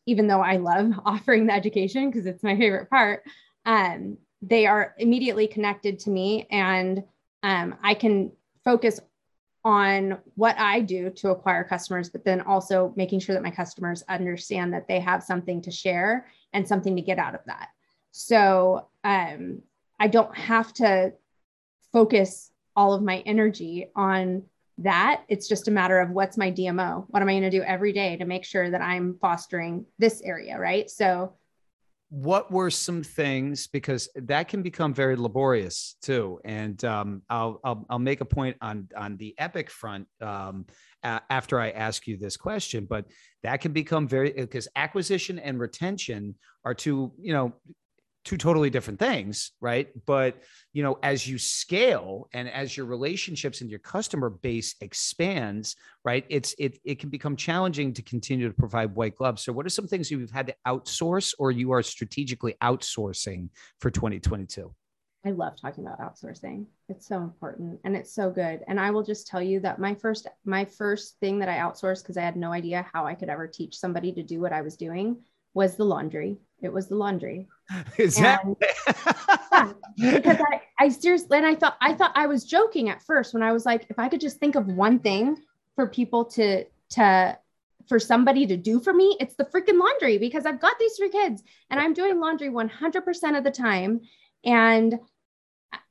[0.07, 3.22] even though I love offering the education because it's my favorite part,
[3.64, 7.05] um, they are immediately connected to me and
[7.42, 8.32] um, I can
[8.64, 9.01] focus
[9.62, 14.03] on what I do to acquire customers, but then also making sure that my customers
[14.09, 17.68] understand that they have something to share and something to get out of that.
[18.11, 19.61] So um,
[19.98, 21.12] I don't have to
[21.92, 24.44] focus all of my energy on
[24.81, 25.24] that.
[25.28, 27.05] It's just a matter of what's my DMO?
[27.09, 30.20] What am I going to do every day to make sure that I'm fostering this
[30.22, 30.59] area?
[30.59, 30.89] Right.
[30.91, 31.35] So,
[32.11, 37.87] what were some things because that can become very laborious too and um, I'll, I'll,
[37.89, 40.66] I'll make a point on on the epic front um,
[41.05, 43.07] a- after i ask you this question but
[43.45, 47.53] that can become very because acquisition and retention are two you know
[48.25, 50.37] two totally different things right but
[50.73, 56.27] you know as you scale and as your relationships and your customer base expands right
[56.29, 59.71] it's it, it can become challenging to continue to provide white gloves so what are
[59.71, 63.49] some things you've had to outsource or you are strategically outsourcing
[63.79, 64.73] for 2022
[65.25, 66.64] I love talking about outsourcing.
[66.89, 68.62] It's so important and it's so good.
[68.66, 72.03] And I will just tell you that my first my first thing that I outsourced
[72.03, 74.62] because I had no idea how I could ever teach somebody to do what I
[74.62, 75.18] was doing
[75.55, 76.38] was the laundry.
[76.62, 77.48] It was the laundry.
[77.98, 78.42] Is that
[79.96, 83.32] yeah, because I, I seriously and I thought I thought I was joking at first
[83.32, 85.36] when I was like, if I could just think of one thing
[85.76, 87.38] for people to to
[87.88, 91.11] for somebody to do for me, it's the freaking laundry because I've got these three
[91.11, 94.03] kids and I'm doing laundry 100% of the time.
[94.44, 94.98] And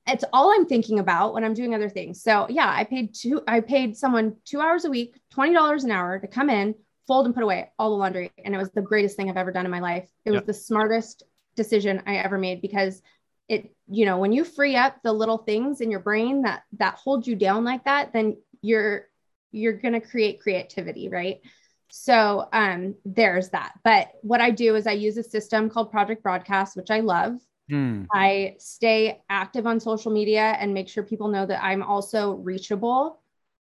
[0.07, 2.24] it's all I'm thinking about when I'm doing other things.
[2.24, 6.20] So yeah, I paid two, I paid someone two hours a week, $20 an hour
[6.20, 6.74] to come in,
[7.10, 8.32] fold and put away all the laundry.
[8.45, 10.07] And it was the greatest thing I've ever done in my life.
[10.26, 11.24] It was the smartest
[11.55, 13.01] decision I ever made because
[13.47, 16.93] it, you know, when you free up the little things in your brain that that
[16.93, 19.07] hold you down like that, then you're
[19.51, 21.41] you're going to create creativity, right?
[21.89, 23.74] So um there's that.
[23.84, 27.39] But what I do is I use a system called Project Broadcast, which I love.
[27.72, 28.03] Hmm.
[28.14, 33.20] I stay active on social media and make sure people know that I'm also reachable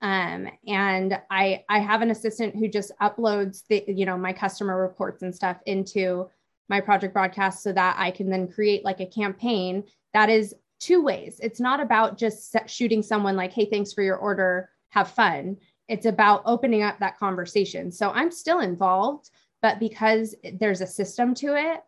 [0.01, 4.81] um, and I I have an assistant who just uploads the you know my customer
[4.81, 6.29] reports and stuff into
[6.69, 9.83] my project broadcast so that I can then create like a campaign
[10.13, 11.39] that is two ways.
[11.41, 15.57] It's not about just shooting someone like, hey, thanks for your order, have fun.
[15.87, 17.91] It's about opening up that conversation.
[17.91, 19.29] So I'm still involved,
[19.61, 21.81] but because there's a system to it,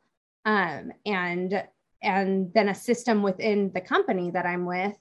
[0.43, 1.63] um, and
[2.03, 4.97] and then a system within the company that I'm with,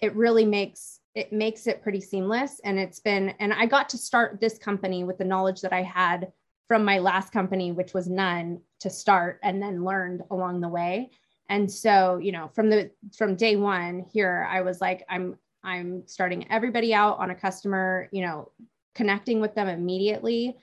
[0.00, 2.60] it really makes it makes it pretty seamless.
[2.64, 5.82] And it's been, and I got to start this company with the knowledge that I
[5.82, 6.32] had
[6.66, 11.10] from my last company, which was none to start and then learned along the way.
[11.48, 16.06] And so, you know, from the from day one here, I was like, I'm I'm
[16.06, 18.50] starting everybody out on a customer, you know,
[18.94, 20.56] connecting with them immediately,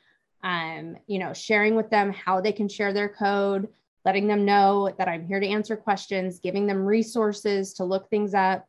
[0.44, 3.68] um, you know, sharing with them how they can share their code,
[4.06, 8.34] letting them know that I'm here to answer questions, giving them resources to look things
[8.34, 8.68] up,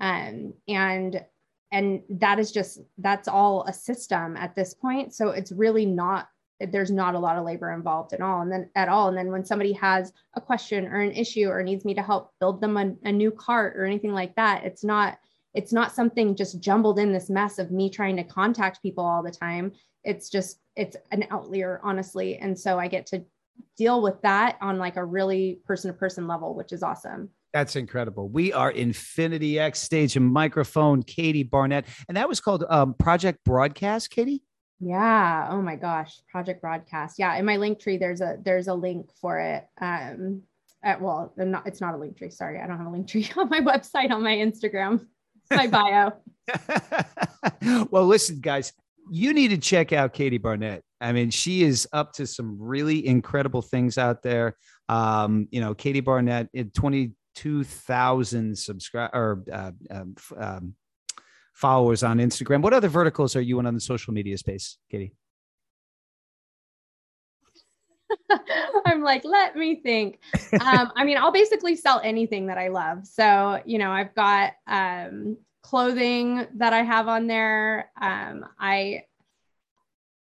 [0.00, 1.24] um, and
[1.70, 5.14] and that is just that's all a system at this point.
[5.14, 6.28] So it's really not
[6.60, 8.40] there's not a lot of labor involved at all.
[8.40, 9.08] And then at all.
[9.08, 12.32] And then when somebody has a question or an issue or needs me to help
[12.40, 15.18] build them a, a new cart or anything like that it's not
[15.54, 19.22] it's not something just jumbled in this mess of me trying to contact people all
[19.22, 19.72] the time.
[20.04, 22.38] It's just it's an outlier honestly.
[22.38, 23.24] And so i get to
[23.76, 27.76] deal with that on like a really person to person level which is awesome that's
[27.76, 28.28] incredible.
[28.28, 31.86] We are Infinity X stage and microphone, Katie Barnett.
[32.08, 34.42] And that was called um, Project Broadcast, Katie?
[34.80, 35.48] Yeah.
[35.50, 36.20] Oh my gosh.
[36.30, 37.18] Project Broadcast.
[37.18, 37.34] Yeah.
[37.36, 39.66] In my link tree, there's a there's a link for it.
[39.80, 40.42] Um
[40.82, 42.30] at, well, not, it's not a link tree.
[42.30, 42.60] Sorry.
[42.60, 45.06] I don't have a link tree on my website, on my Instagram,
[45.50, 46.12] my bio.
[47.90, 48.72] well, listen, guys,
[49.10, 50.82] you need to check out Katie Barnett.
[51.00, 54.56] I mean, she is up to some really incredible things out there.
[54.88, 60.74] Um, you know, Katie Barnett in 20, 2,000 subscribe or uh, um, um,
[61.54, 62.62] followers on Instagram.
[62.62, 65.14] What other verticals are you in on the social media space, Katie?
[68.86, 70.18] I'm like, let me think.
[70.60, 73.06] Um, I mean, I'll basically sell anything that I love.
[73.06, 77.92] So, you know, I've got um, clothing that I have on there.
[78.00, 79.02] Um, I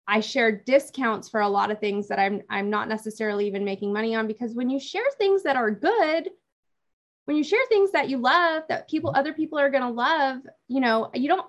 [0.09, 3.93] I share discounts for a lot of things that I'm I'm not necessarily even making
[3.93, 6.31] money on because when you share things that are good,
[7.27, 10.41] when you share things that you love that people other people are going to love,
[10.69, 11.47] you know, you don't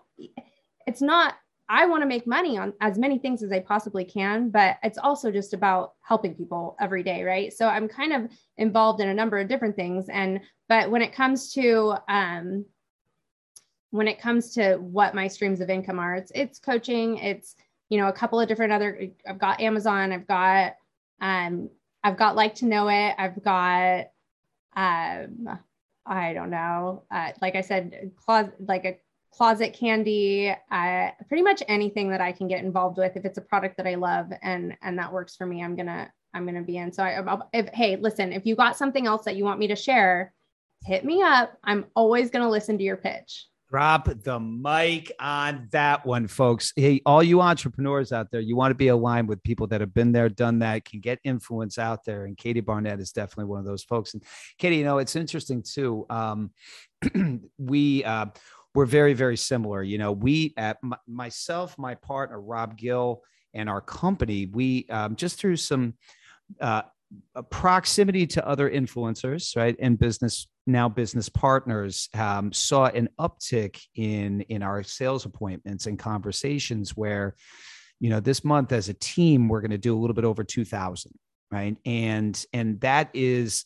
[0.85, 1.35] it's not
[1.69, 4.97] I want to make money on as many things as I possibly can, but it's
[4.97, 7.51] also just about helping people every day, right?
[7.51, 11.13] So I'm kind of involved in a number of different things and but when it
[11.13, 12.65] comes to um
[13.91, 17.55] when it comes to what my streams of income are, it's it's coaching, it's
[17.89, 20.75] you know a couple of different other I've got Amazon, I've got
[21.21, 21.69] um
[22.03, 24.07] I've got like to know it, I've got
[24.75, 25.59] um
[26.07, 28.97] I don't know, uh, like I said, closet like a
[29.31, 33.15] closet candy, uh, pretty much anything that I can get involved with.
[33.15, 36.11] If it's a product that I love and and that works for me, I'm gonna
[36.33, 36.91] I'm gonna be in.
[36.91, 39.75] So I, if hey, listen, if you got something else that you want me to
[39.75, 40.33] share,
[40.83, 41.57] hit me up.
[41.63, 43.47] I'm always gonna listen to your pitch.
[43.69, 46.71] Drop the mic on that one, folks.
[46.77, 49.93] Hey, all you entrepreneurs out there, you want to be aligned with people that have
[49.93, 52.23] been there, done that, can get influence out there.
[52.23, 54.13] And Katie Barnett is definitely one of those folks.
[54.13, 54.23] And
[54.57, 56.05] Katie, you know, it's interesting too.
[56.09, 56.51] Um,
[57.57, 58.27] we uh,
[58.73, 59.83] we're very, very similar.
[59.83, 63.21] You know, we at m- myself, my partner Rob Gill,
[63.53, 65.95] and our company, we um, just through some
[66.61, 66.83] uh,
[67.49, 74.41] proximity to other influencers, right, and business now business partners um, saw an uptick in
[74.41, 77.35] in our sales appointments and conversations where
[77.99, 80.43] you know this month as a team we're going to do a little bit over
[80.43, 81.11] 2000
[81.51, 81.77] right?
[81.85, 83.65] And and that is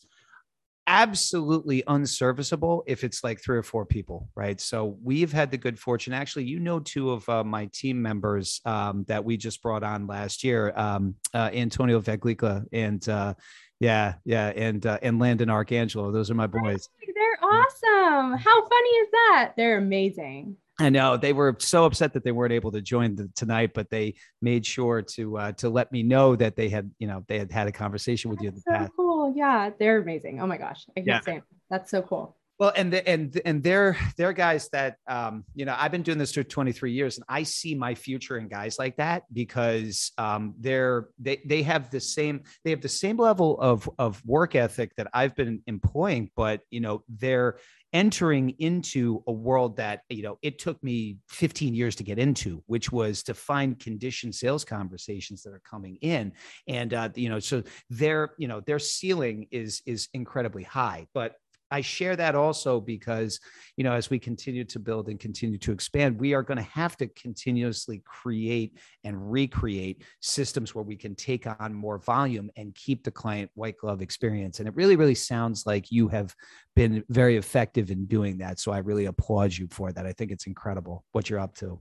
[0.88, 4.60] absolutely unserviceable if it's like three or four people right?
[4.60, 8.60] So we've had the good fortune actually you know two of uh, my team members
[8.64, 13.34] um, that we just brought on last year um, uh, antonio veglica and uh,
[13.82, 16.12] yeah, yeah, and uh, and Landon Archangelo.
[16.12, 16.88] Those are my boys.
[17.04, 18.38] They're awesome.
[18.38, 19.54] How funny is that?
[19.56, 20.56] They're amazing.
[20.78, 23.90] I know they were so upset that they weren't able to join the, tonight, but
[23.90, 27.40] they made sure to uh, to let me know that they had, you know, they
[27.40, 28.92] had had a conversation with That's you in the so past.
[28.94, 30.40] Cool, yeah, they're amazing.
[30.40, 31.20] Oh my gosh, I can't yeah.
[31.20, 32.36] say that's so cool.
[32.58, 36.18] Well, and the, and and they're they're guys that um, you know I've been doing
[36.18, 40.54] this for 23 years, and I see my future in guys like that because um,
[40.60, 44.94] they're they they have the same they have the same level of of work ethic
[44.96, 47.58] that I've been employing, but you know they're
[47.92, 52.62] entering into a world that you know it took me 15 years to get into
[52.66, 56.32] which was to find condition sales conversations that are coming in.
[56.66, 61.06] And uh, you know so their you know their ceiling is is incredibly high.
[61.12, 61.34] But
[61.72, 63.40] I share that also because,
[63.78, 66.64] you know, as we continue to build and continue to expand, we are going to
[66.64, 72.74] have to continuously create and recreate systems where we can take on more volume and
[72.74, 74.58] keep the client white glove experience.
[74.58, 76.34] And it really, really sounds like you have
[76.76, 78.60] been very effective in doing that.
[78.60, 80.06] So I really applaud you for that.
[80.06, 81.80] I think it's incredible what you're up to.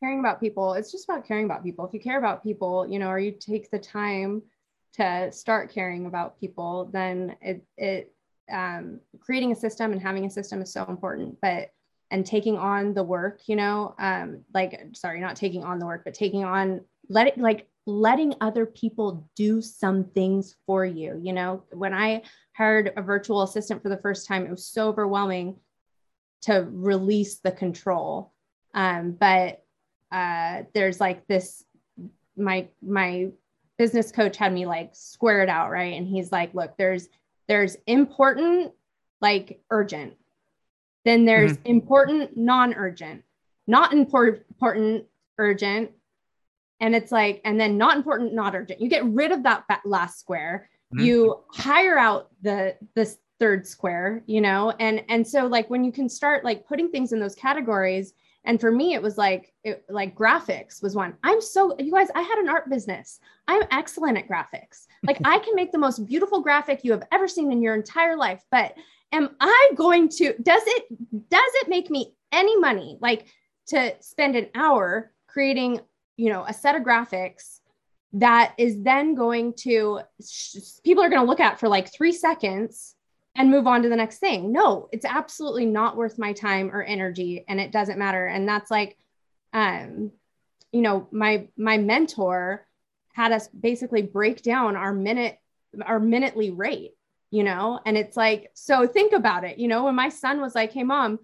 [0.00, 1.86] Caring about people, it's just about caring about people.
[1.86, 4.42] If you care about people, you know, or you take the time
[4.94, 8.12] to start caring about people, then it, it,
[8.52, 11.70] um, creating a system and having a system is so important but
[12.10, 16.02] and taking on the work you know um, like sorry not taking on the work
[16.04, 21.32] but taking on let it like letting other people do some things for you you
[21.32, 21.64] know?
[21.72, 22.22] When i
[22.56, 25.56] hired a virtual assistant for the first time it was so overwhelming
[26.42, 28.32] to release the control.
[28.74, 29.64] Um, but
[30.10, 31.64] uh, there's like this
[32.36, 33.28] my my
[33.78, 35.94] business coach had me like square it out right?
[35.94, 37.08] And he's like look there's
[37.48, 38.72] there's important,
[39.20, 40.14] like urgent.
[41.04, 41.66] Then there's mm-hmm.
[41.66, 43.24] important, non urgent,
[43.66, 45.04] not important, important,
[45.38, 45.90] urgent.
[46.80, 48.80] And it's like, and then not important, not urgent.
[48.80, 50.68] You get rid of that last square.
[50.94, 51.04] Mm-hmm.
[51.04, 55.92] You hire out the this third square, you know, and and so like when you
[55.92, 58.14] can start like putting things in those categories,
[58.44, 61.14] and for me, it was like, it, like graphics was one.
[61.22, 63.20] I'm so, you guys, I had an art business.
[63.46, 64.86] I'm excellent at graphics.
[65.04, 68.16] Like I can make the most beautiful graphic you have ever seen in your entire
[68.16, 68.44] life.
[68.50, 68.74] But
[69.12, 70.84] am I going to, does it,
[71.30, 72.98] does it make me any money?
[73.00, 73.26] Like
[73.68, 75.80] to spend an hour creating,
[76.16, 77.60] you know, a set of graphics
[78.14, 80.00] that is then going to,
[80.84, 82.96] people are going to look at for like three seconds
[83.34, 84.52] and move on to the next thing.
[84.52, 88.26] No, it's absolutely not worth my time or energy and it doesn't matter.
[88.26, 88.98] And that's like
[89.52, 90.12] um
[90.72, 92.66] you know, my my mentor
[93.12, 95.38] had us basically break down our minute
[95.84, 96.92] our minutely rate,
[97.30, 97.80] you know?
[97.84, 100.84] And it's like so think about it, you know, when my son was like, "Hey
[100.84, 101.18] mom,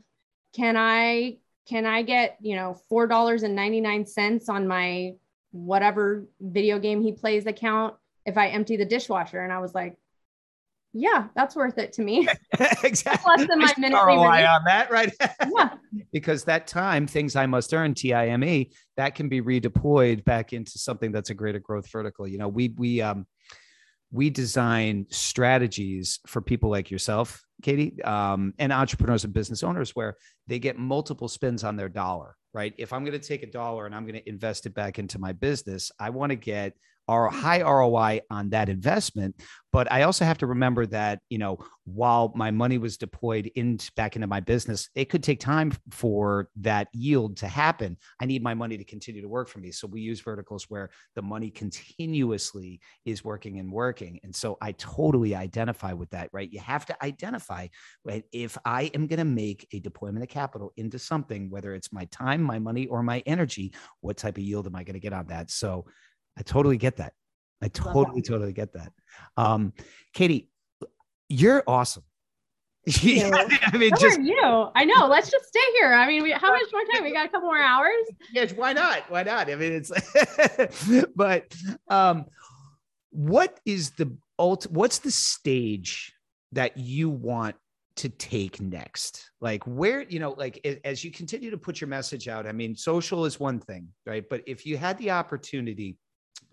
[0.54, 5.14] can I can I get, you know, $4.99 on my
[5.50, 7.94] whatever video game he plays account
[8.24, 9.40] if I empty the dishwasher?
[9.40, 9.98] And I was like,
[10.92, 12.26] yeah, that's worth it to me.
[12.82, 13.36] exactly.
[13.36, 15.12] Less than my minute ROI on that, right?
[15.20, 15.74] yeah.
[16.12, 18.66] because that time, things I must earn, TIME,
[18.96, 22.26] that can be redeployed back into something that's a greater growth vertical.
[22.26, 23.26] You know, we we um
[24.10, 30.16] we design strategies for people like yourself, Katie, um, and entrepreneurs and business owners where
[30.46, 32.72] they get multiple spins on their dollar, right?
[32.78, 35.18] If I'm going to take a dollar and I'm going to invest it back into
[35.18, 36.72] my business, I want to get
[37.08, 39.34] our high ROI on that investment.
[39.72, 43.90] But I also have to remember that, you know, while my money was deployed into
[43.96, 47.96] back into my business, it could take time for that yield to happen.
[48.20, 49.70] I need my money to continue to work for me.
[49.70, 54.20] So we use verticals where the money continuously is working and working.
[54.22, 56.50] And so I totally identify with that, right?
[56.50, 57.68] You have to identify
[58.04, 58.24] right?
[58.32, 62.06] if I am going to make a deployment of capital into something, whether it's my
[62.06, 65.12] time, my money, or my energy, what type of yield am I going to get
[65.12, 65.50] on that?
[65.50, 65.86] So
[66.38, 67.14] I totally get that.
[67.60, 68.92] I totally, totally get that.
[69.36, 69.72] Um,
[70.12, 70.48] Katie,
[71.28, 72.04] you're awesome.
[73.02, 73.30] yeah,
[73.66, 74.70] I mean, so just you.
[74.74, 75.08] I know.
[75.08, 75.92] Let's just stay here.
[75.92, 77.04] I mean, we, how much more time?
[77.04, 78.06] We got a couple more hours.
[78.32, 79.10] Yes, why not?
[79.10, 79.50] Why not?
[79.50, 79.92] I mean, it's.
[81.16, 81.54] but
[81.88, 82.24] um,
[83.10, 84.64] what is the ult?
[84.70, 86.14] What's the stage
[86.52, 87.56] that you want
[87.96, 89.32] to take next?
[89.40, 92.46] Like where, you know, like as you continue to put your message out.
[92.46, 94.24] I mean, social is one thing, right?
[94.30, 95.98] But if you had the opportunity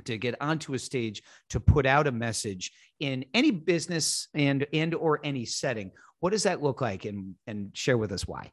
[0.06, 4.94] to get onto a stage to put out a message in any business and and
[4.94, 5.92] or any setting.
[6.20, 7.06] What does that look like?
[7.06, 8.52] And and share with us why.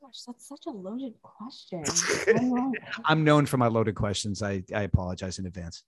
[0.00, 1.84] Gosh that's such a loaded question.
[3.04, 4.42] I'm known for my loaded questions.
[4.42, 5.82] I i apologize in advance.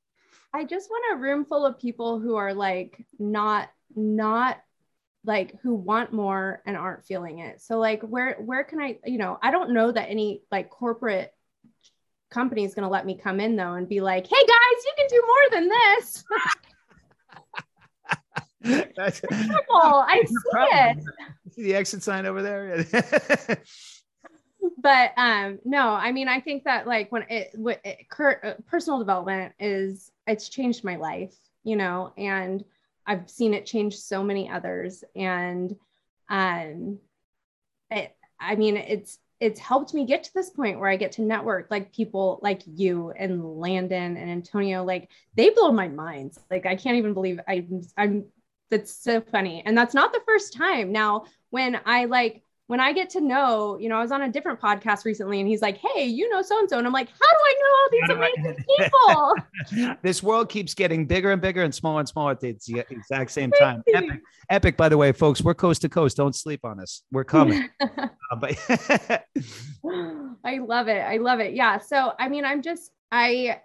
[0.53, 4.59] I just want a room full of people who are like not not
[5.25, 7.61] like who want more and aren't feeling it.
[7.61, 11.33] So like where where can i you know i don't know that any like corporate
[12.31, 14.93] company is going to let me come in though and be like, hey guys, you
[14.97, 16.24] can do more than this.
[18.97, 19.65] That's terrible.
[19.73, 20.98] I see it.
[21.52, 22.85] See the exit sign over there.
[24.82, 27.55] but um, no, I mean, I think that like when it,
[27.85, 28.07] it
[28.44, 31.35] uh, personal development is, it's changed my life,
[31.65, 32.65] you know, and
[33.07, 35.02] I've seen it change so many others.
[35.16, 35.74] And
[36.28, 36.98] um,
[37.90, 41.23] it, I mean, it's it's helped me get to this point where I get to
[41.23, 44.85] network like people like you and Landon and Antonio.
[44.85, 46.37] Like they blow my mind.
[46.51, 48.27] Like I can't even believe I, I'm.
[48.71, 50.93] That's so funny, and that's not the first time.
[50.93, 54.28] Now, when I like when I get to know, you know, I was on a
[54.30, 56.78] different podcast recently and he's like, Hey, you know, so and so.
[56.78, 58.64] And I'm like, How do I know all these amazing
[59.74, 59.97] people?
[60.02, 62.56] this world keeps getting bigger and bigger and smaller and smaller at the
[62.88, 63.82] exact same time.
[63.92, 64.20] Epic,
[64.51, 66.16] epic, by the way, folks, we're coast to coast.
[66.16, 67.02] Don't sleep on us.
[67.10, 67.68] We're coming.
[67.80, 68.06] uh,
[68.38, 68.56] but
[70.44, 71.01] I love it.
[71.01, 71.55] I love it.
[71.55, 71.78] Yeah.
[71.78, 73.62] So, I mean, I'm just, I,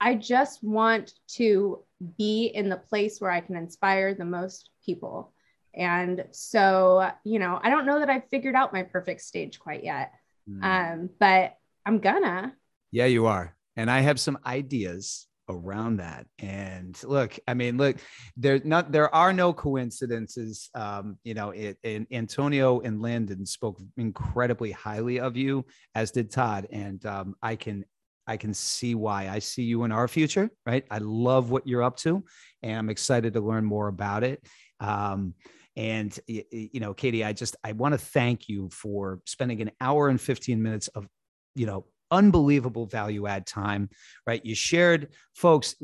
[0.00, 1.82] I just want to
[2.16, 5.32] be in the place where I can inspire the most people
[5.76, 9.84] and so, you know, I don't know that I've figured out my perfect stage quite
[9.84, 10.12] yet.
[10.48, 10.62] Mm.
[10.62, 11.56] Um, but
[11.86, 12.54] I'm gonna.
[12.90, 13.56] Yeah, you are.
[13.76, 16.26] And I have some ideas around that.
[16.38, 17.96] And look, I mean, look,
[18.36, 20.70] there not there are no coincidences.
[20.74, 26.30] Um, you know, it, and Antonio and Landon spoke incredibly highly of you, as did
[26.30, 26.66] Todd.
[26.70, 27.84] And um, I can
[28.26, 29.28] I can see why.
[29.28, 30.84] I see you in our future, right?
[30.90, 32.24] I love what you're up to,
[32.62, 34.42] and I'm excited to learn more about it.
[34.80, 35.34] Um,
[35.76, 40.08] and you know, Katie, I just I want to thank you for spending an hour
[40.08, 41.06] and 15 minutes of,
[41.54, 43.90] you know, unbelievable value add time,
[44.26, 44.44] right?
[44.44, 45.74] You shared, folks,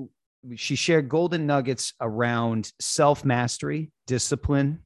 [0.57, 4.81] she shared golden nuggets around self mastery, discipline,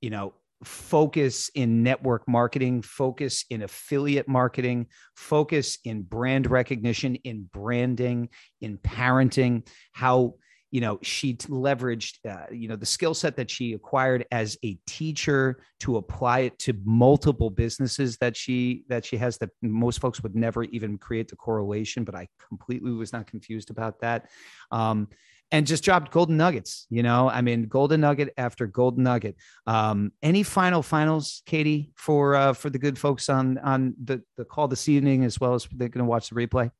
[0.00, 0.34] you know,
[0.64, 8.28] focus in network marketing, focus in affiliate marketing, focus in brand recognition, in branding,
[8.60, 10.34] in parenting, how
[10.76, 14.78] you know she leveraged uh, you know the skill set that she acquired as a
[14.86, 20.22] teacher to apply it to multiple businesses that she that she has that most folks
[20.22, 24.28] would never even create the correlation but i completely was not confused about that.
[24.70, 25.08] Um,
[25.50, 27.30] and just dropped golden nuggets you know?
[27.30, 29.36] I mean golden nugget after golden nugget.
[29.66, 34.44] Um, any final finals katie for uh, for the good folks on on the the
[34.44, 36.70] call this evening as well as they're going to watch the replay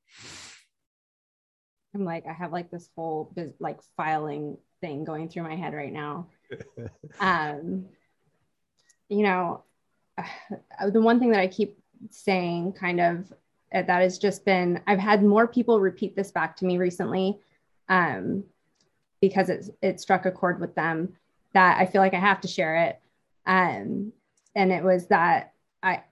[1.96, 5.92] I'm like, I have like this whole like filing thing going through my head right
[5.92, 6.26] now.
[7.20, 7.86] um,
[9.08, 9.64] you know,
[10.90, 11.78] the one thing that I keep
[12.10, 13.32] saying kind of
[13.74, 17.38] uh, that has just been, I've had more people repeat this back to me recently
[17.88, 18.44] um,
[19.22, 21.14] because it, it struck a chord with them
[21.54, 23.00] that I feel like I have to share it.
[23.46, 24.12] Um,
[24.54, 26.02] and it was that I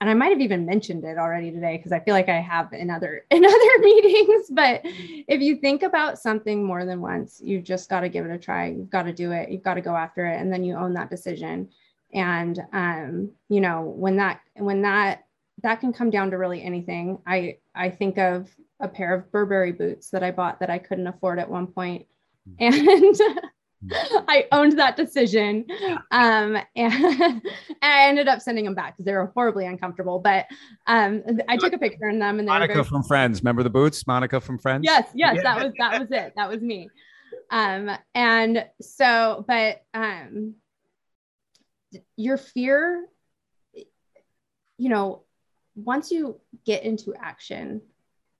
[0.00, 2.72] and I might have even mentioned it already today because I feel like I have
[2.72, 4.46] in other in other meetings.
[4.50, 8.32] But if you think about something more than once, you've just got to give it
[8.32, 8.68] a try.
[8.68, 9.50] You've got to do it.
[9.50, 11.68] You've got to go after it, and then you own that decision.
[12.12, 15.24] And um, you know when that when that
[15.62, 17.18] that can come down to really anything.
[17.26, 18.50] I I think of
[18.80, 22.06] a pair of Burberry boots that I bought that I couldn't afford at one point,
[22.46, 22.54] hmm.
[22.58, 23.16] and
[24.28, 25.66] I owned that decision.
[26.10, 27.42] Um, and,
[27.82, 30.18] I ended up sending them back because they were horribly uncomfortable.
[30.18, 30.46] But
[30.86, 33.40] um, I took a picture in them and Monica very- from Friends.
[33.40, 34.06] Remember the boots?
[34.06, 34.84] Monica from Friends?
[34.84, 35.42] Yes, yes, yeah.
[35.42, 36.32] that was that was it.
[36.36, 36.88] That was me.
[37.50, 40.54] Um, and so, but um
[42.16, 43.06] your fear,
[44.78, 45.22] you know,
[45.74, 47.82] once you get into action,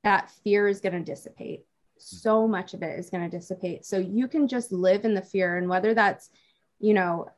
[0.05, 1.65] that fear is going to dissipate
[1.99, 3.85] so much of it is going to dissipate.
[3.85, 5.57] So you can just live in the fear.
[5.57, 6.31] And whether that's,
[6.79, 7.31] you know,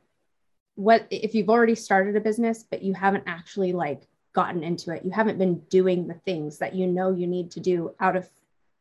[0.75, 5.03] what if you've already started a business, but you haven't actually like gotten into it,
[5.03, 8.29] you haven't been doing the things that you know you need to do out of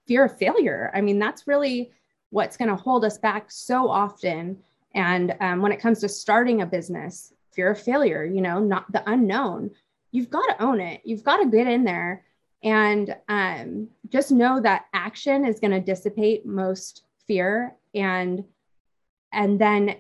[0.07, 0.91] fear of failure.
[0.95, 1.91] I mean, that's really
[2.31, 4.59] what's going to hold us back so often.
[4.95, 8.91] And um, when it comes to starting a business, fear of failure, you know, not
[8.93, 9.71] the unknown,
[10.13, 11.01] you've got to own it.
[11.05, 12.25] You've got to get in there
[12.63, 18.45] and um, just know that action is going to dissipate most fear and
[19.33, 19.97] and then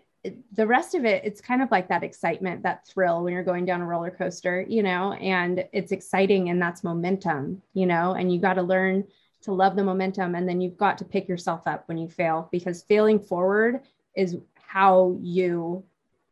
[0.53, 3.65] the rest of it it's kind of like that excitement that thrill when you're going
[3.65, 8.33] down a roller coaster you know and it's exciting and that's momentum you know and
[8.33, 9.05] you got to learn
[9.41, 12.49] to love the momentum and then you've got to pick yourself up when you fail
[12.51, 13.81] because failing forward
[14.17, 15.85] is how you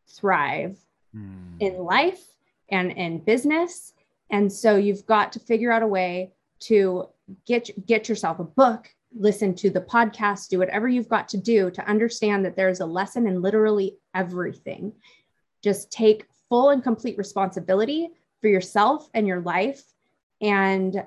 [0.07, 0.77] thrive
[1.15, 1.53] mm.
[1.59, 2.23] in life
[2.69, 3.93] and in business
[4.29, 7.07] and so you've got to figure out a way to
[7.45, 11.71] get get yourself a book, listen to the podcast, do whatever you've got to do
[11.71, 14.93] to understand that there's a lesson in literally everything.
[15.63, 18.09] Just take full and complete responsibility
[18.41, 19.83] for yourself and your life
[20.41, 21.03] and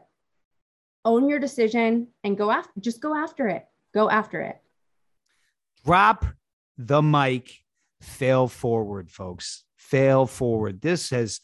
[1.04, 3.66] own your decision and go after just go after it.
[3.92, 4.60] Go after it.
[5.84, 6.24] Drop
[6.76, 7.64] the mic,
[8.00, 9.64] fail forward, folks.
[9.76, 10.80] Fail forward.
[10.80, 11.40] This has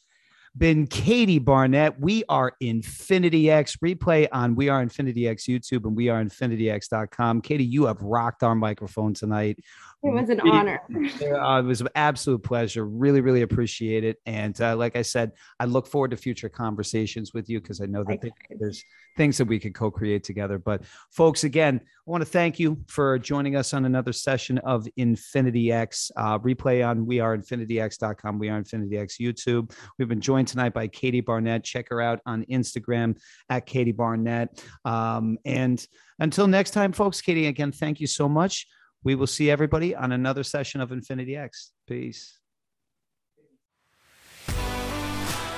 [0.57, 2.01] been Katie Barnett.
[2.01, 7.43] We are Infinity X replay on We Are Infinity X YouTube and We Are InfinityX.com.
[7.43, 9.59] Katie, you have rocked our microphone tonight.
[10.03, 10.81] It was an honor.
[10.91, 12.87] Uh, it was an absolute pleasure.
[12.87, 14.19] Really, really appreciate it.
[14.25, 17.87] And uh, like I said, I look forward to future conversations with you because I
[17.87, 18.21] know that
[18.59, 18.85] there's
[19.17, 20.59] things that we could co-create together.
[20.59, 24.87] But folks, again, I want to thank you for joining us on another session of
[24.97, 26.13] Infinity X.
[26.17, 28.39] Uh, replay on we are infinityx.com.
[28.39, 29.73] We are Infinity X YouTube.
[29.99, 31.65] We've been joined tonight by Katie Barnett.
[31.65, 33.19] Check her out on Instagram
[33.51, 34.63] at Katie Barnett.
[34.85, 35.85] Um, and
[36.21, 38.69] until next time, folks, Katie, again, thank you so much.
[39.03, 41.73] We will see everybody on another session of Infinity X.
[41.89, 42.39] Peace.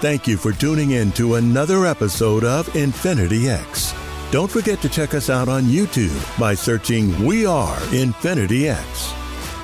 [0.01, 3.93] Thank you for tuning in to another episode of Infinity X.
[4.31, 9.15] Don't forget to check us out on YouTube by searching We Are Infinity X.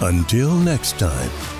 [0.00, 1.53] Until next time.